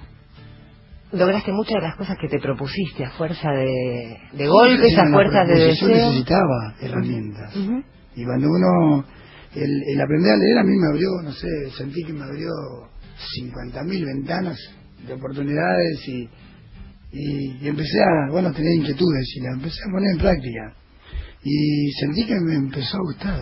[1.13, 5.09] lograste muchas de las cosas que te propusiste a fuerza de, de golpes, Sí, a
[5.11, 6.07] fuerza de propuse, Yo deseo.
[6.11, 7.57] necesitaba herramientas.
[8.17, 9.05] Y cuando uno,
[9.57, 12.51] el, el aprender a leer a mí me abrió, no sé, sentí que me abrió
[13.39, 14.59] 50.000 ventanas
[15.07, 16.29] de oportunidades y,
[17.13, 20.75] y, empecé a, bueno, tener inquietudes y las empecé a poner en práctica.
[21.43, 23.41] Y sentí que me empezó a gustar.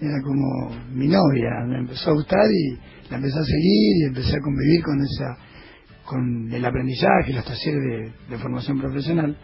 [0.00, 4.36] era como mi novia, me empezó a gustar y la empecé a seguir y empecé
[4.36, 5.38] a convivir con esa
[6.04, 9.36] con el aprendizaje, los talleres de, de formación profesional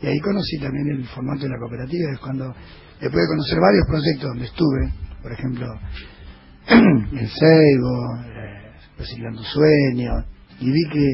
[0.00, 2.54] y ahí conocí también el formato de la cooperativa, es cuando
[3.00, 4.92] después de conocer varios proyectos donde estuve,
[5.24, 5.66] por ejemplo,
[6.68, 10.26] el Seibo, eh, Reciclando Sueños,
[10.60, 11.12] y vi que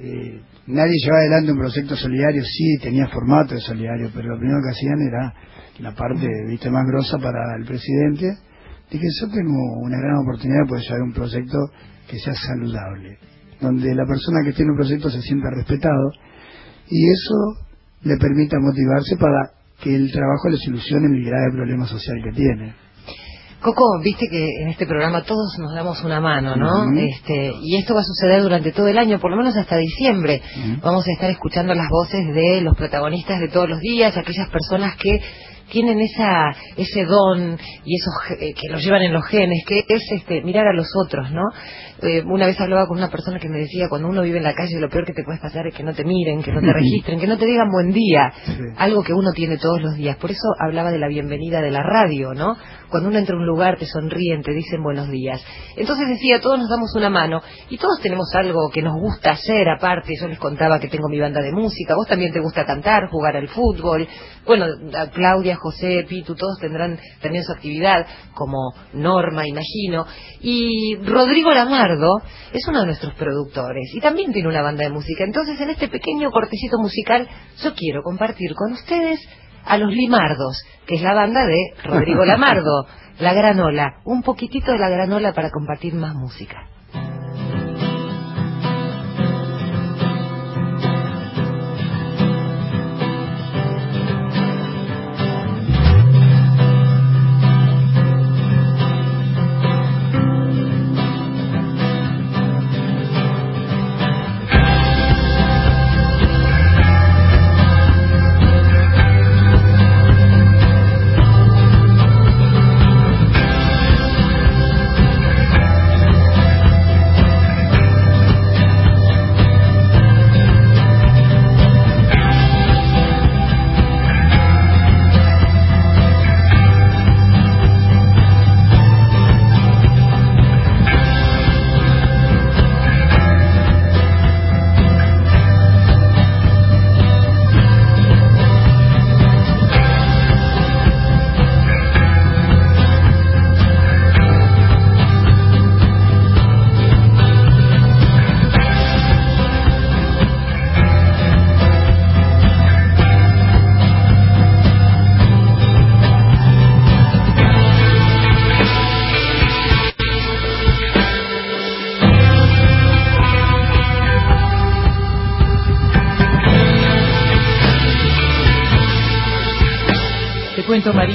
[0.00, 4.60] eh, nadie llevaba adelante un proyecto solidario, sí tenía formato de solidario, pero lo primero
[4.62, 5.34] que hacían era
[5.78, 8.36] la parte viste más grosa para el presidente.
[8.90, 11.58] Dije, yo tengo una gran oportunidad de poder llevar un proyecto
[12.06, 13.18] que sea saludable,
[13.62, 16.12] donde la persona que tiene un proyecto se sienta respetado
[16.86, 17.64] y eso
[18.02, 22.87] le permita motivarse para que el trabajo le solucione el grave problema social que tiene.
[23.60, 26.96] Coco, viste que en este programa todos nos damos una mano, ¿no?
[26.96, 30.40] este, y esto va a suceder durante todo el año, por lo menos hasta diciembre.
[30.80, 34.96] Vamos a estar escuchando las voces de los protagonistas de todos los días, aquellas personas
[34.96, 35.20] que
[35.70, 40.02] tienen esa ese don y esos eh, que los llevan en los genes, que es
[40.10, 41.44] este mirar a los otros, ¿no?
[42.00, 44.54] Eh, una vez hablaba con una persona que me decía, cuando uno vive en la
[44.54, 46.72] calle, lo peor que te puede pasar es que no te miren, que no te
[46.72, 48.32] registren, que no te digan buen día,
[48.76, 50.16] algo que uno tiene todos los días.
[50.16, 52.56] Por eso hablaba de la bienvenida de la radio, ¿no?
[52.88, 55.44] Cuando uno entra a un lugar, te sonríen, te dicen buenos días.
[55.76, 59.68] Entonces decía, todos nos damos una mano y todos tenemos algo que nos gusta hacer
[59.68, 60.14] aparte.
[60.20, 63.36] Yo les contaba que tengo mi banda de música, vos también te gusta cantar, jugar
[63.36, 64.08] al fútbol.
[64.46, 64.66] Bueno,
[65.12, 70.06] Claudia, José, Pitu, todos tendrán también su actividad, como Norma, imagino.
[70.40, 71.88] Y Rodrigo Lamar,
[72.52, 75.24] es uno de nuestros productores y también tiene una banda de música.
[75.24, 77.28] Entonces, en este pequeño cortecito musical,
[77.62, 79.20] yo quiero compartir con ustedes
[79.64, 82.86] a los Limardos, que es la banda de Rodrigo Lamardo,
[83.18, 86.68] La Granola, un poquitito de La Granola para compartir más música.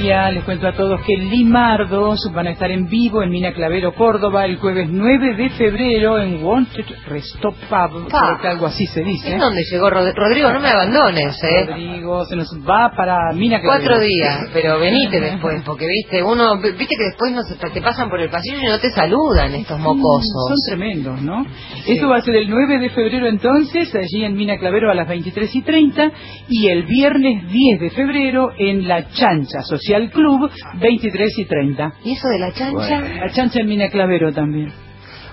[0.04, 3.94] María, les cuento a todos que Limardos van a estar en vivo en Mina Clavero,
[3.94, 9.02] Córdoba, el jueves 9 de febrero en Wanted Restop Pub, creo que algo así se
[9.02, 9.32] dice.
[9.32, 10.52] ¿En dónde llegó Rodrigo?
[10.52, 11.66] No me abandones, ¿eh?
[11.68, 13.86] Rodrigo, se nos va para Mina Clavero.
[13.86, 18.10] Cuatro días, pero venite después, porque viste, uno, viste que después no se, te pasan
[18.10, 20.50] por el pasillo y no te saludan estos mocosos.
[20.50, 21.46] Son tremendos, ¿no?
[21.88, 25.08] Esto va a ser el 9 de febrero entonces, allí en Mina Clavero a las
[25.08, 26.12] 23 y 30,
[26.50, 31.94] y el viernes 10 de febrero en La Chancha Social Club, 23 y 30.
[32.04, 33.02] ¿Y eso de la chancha?
[33.02, 34.72] La chancha en Mina Clavero también.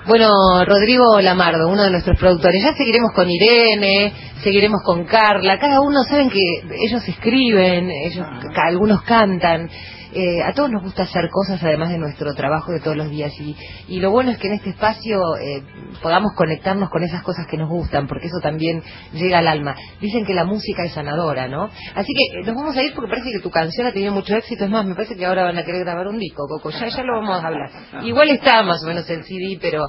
[0.06, 2.62] Bueno, Rodrigo Lamardo, uno de nuestros productores.
[2.62, 5.58] Ya seguiremos con Irene, seguiremos con Carla.
[5.58, 6.40] Cada uno, saben que
[6.86, 9.68] ellos escriben, ellos, algunos cantan.
[10.12, 13.32] Eh, a todos nos gusta hacer cosas además de nuestro trabajo de todos los días
[13.38, 13.56] y,
[13.88, 15.62] y lo bueno es que en este espacio eh,
[16.02, 18.82] podamos conectarnos con esas cosas que nos gustan porque eso también
[19.12, 19.76] llega al alma.
[20.00, 21.70] Dicen que la música es sanadora, ¿no?
[21.94, 24.34] Así que eh, nos vamos a ir porque parece que tu canción ha tenido mucho
[24.34, 24.64] éxito.
[24.64, 26.70] Es más, me parece que ahora van a querer grabar un disco, Coco.
[26.70, 27.70] Ya, ya lo vamos a hablar.
[28.02, 29.86] Igual está más o menos el CD, pero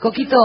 [0.00, 0.36] Coquito,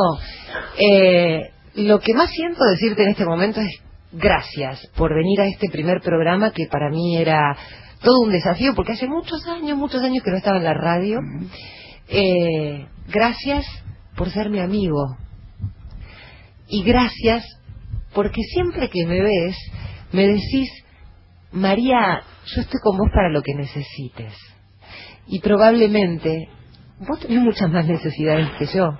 [1.75, 3.79] lo que más siento decirte en este momento es
[4.11, 7.55] gracias por venir a este primer programa que para mí era
[8.01, 11.19] todo un desafío porque hace muchos años, muchos años que no estaba en la radio.
[12.07, 13.65] Eh, gracias
[14.15, 15.17] por ser mi amigo.
[16.67, 17.45] Y gracias
[18.13, 19.55] porque siempre que me ves
[20.11, 20.69] me decís,
[21.51, 24.33] María, yo estoy con vos para lo que necesites.
[25.27, 26.49] Y probablemente
[26.99, 28.97] vos tenés muchas más necesidades que yo.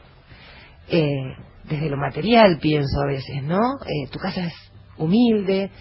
[0.90, 3.60] Eh, desde lo material pienso a veces, ¿no?
[3.86, 4.54] Eh, tu casa es
[4.98, 5.72] humilde,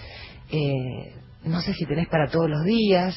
[0.51, 1.15] eh,
[1.45, 3.15] no sé si tenés para todos los días,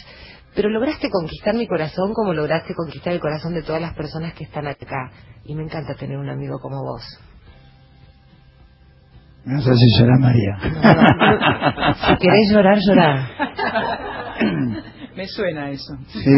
[0.55, 4.43] pero lograste conquistar mi corazón como lograste conquistar el corazón de todas las personas que
[4.43, 5.11] están acá.
[5.45, 7.03] Y me encanta tener un amigo como vos.
[9.45, 10.57] No sé si llorar María.
[12.07, 13.27] si querés llorar, llorar.
[15.15, 15.97] Me suena eso.
[16.07, 16.29] Sí.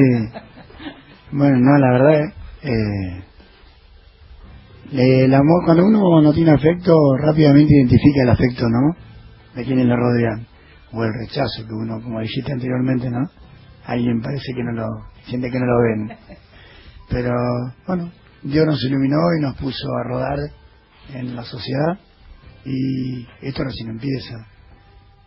[1.32, 2.22] Bueno, no, la verdad,
[2.62, 3.24] eh,
[4.94, 8.96] el amor, cuando uno no tiene afecto, rápidamente identifica el afecto, ¿no?
[9.56, 10.53] De quienes le rodean.
[10.94, 13.30] O el rechazo que uno, como dijiste anteriormente, ¿no?
[13.86, 14.88] Alguien parece que no lo,
[15.26, 16.18] siente que no lo ven.
[17.10, 17.34] Pero,
[17.88, 18.12] bueno,
[18.44, 20.40] Dios nos iluminó y nos puso a rodar
[21.14, 22.00] en la sociedad
[22.66, 24.36] y esto recién empieza.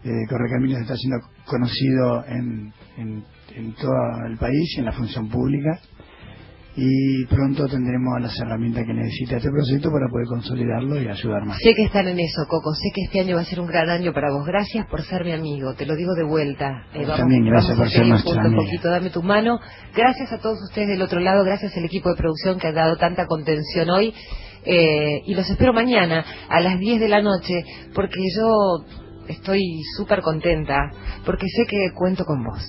[0.04, 5.28] Eh, Correcaminos está siendo conocido en, en, en todo el país y en la función
[5.28, 5.80] pública
[6.76, 11.56] y pronto tendremos las herramientas que necesita este proyecto para poder consolidarlo y ayudar más.
[11.62, 12.74] Sé que están en eso, Coco.
[12.74, 14.46] Sé que este año va a ser un gran año para vos.
[14.46, 15.74] Gracias por ser mi amigo.
[15.74, 16.84] Te lo digo de vuelta.
[16.92, 19.58] Eh, vamos, También gracias por ser nuestra un poquito, dame tu mano.
[19.94, 21.44] Gracias a todos ustedes del otro lado.
[21.44, 24.12] Gracias al equipo de producción que ha dado tanta contención hoy.
[24.64, 27.64] Eh, y los espero mañana a las 10 de la noche
[27.94, 28.84] porque yo
[29.28, 29.62] estoy
[29.96, 30.90] súper contenta
[31.24, 32.62] porque sé que cuento con vos.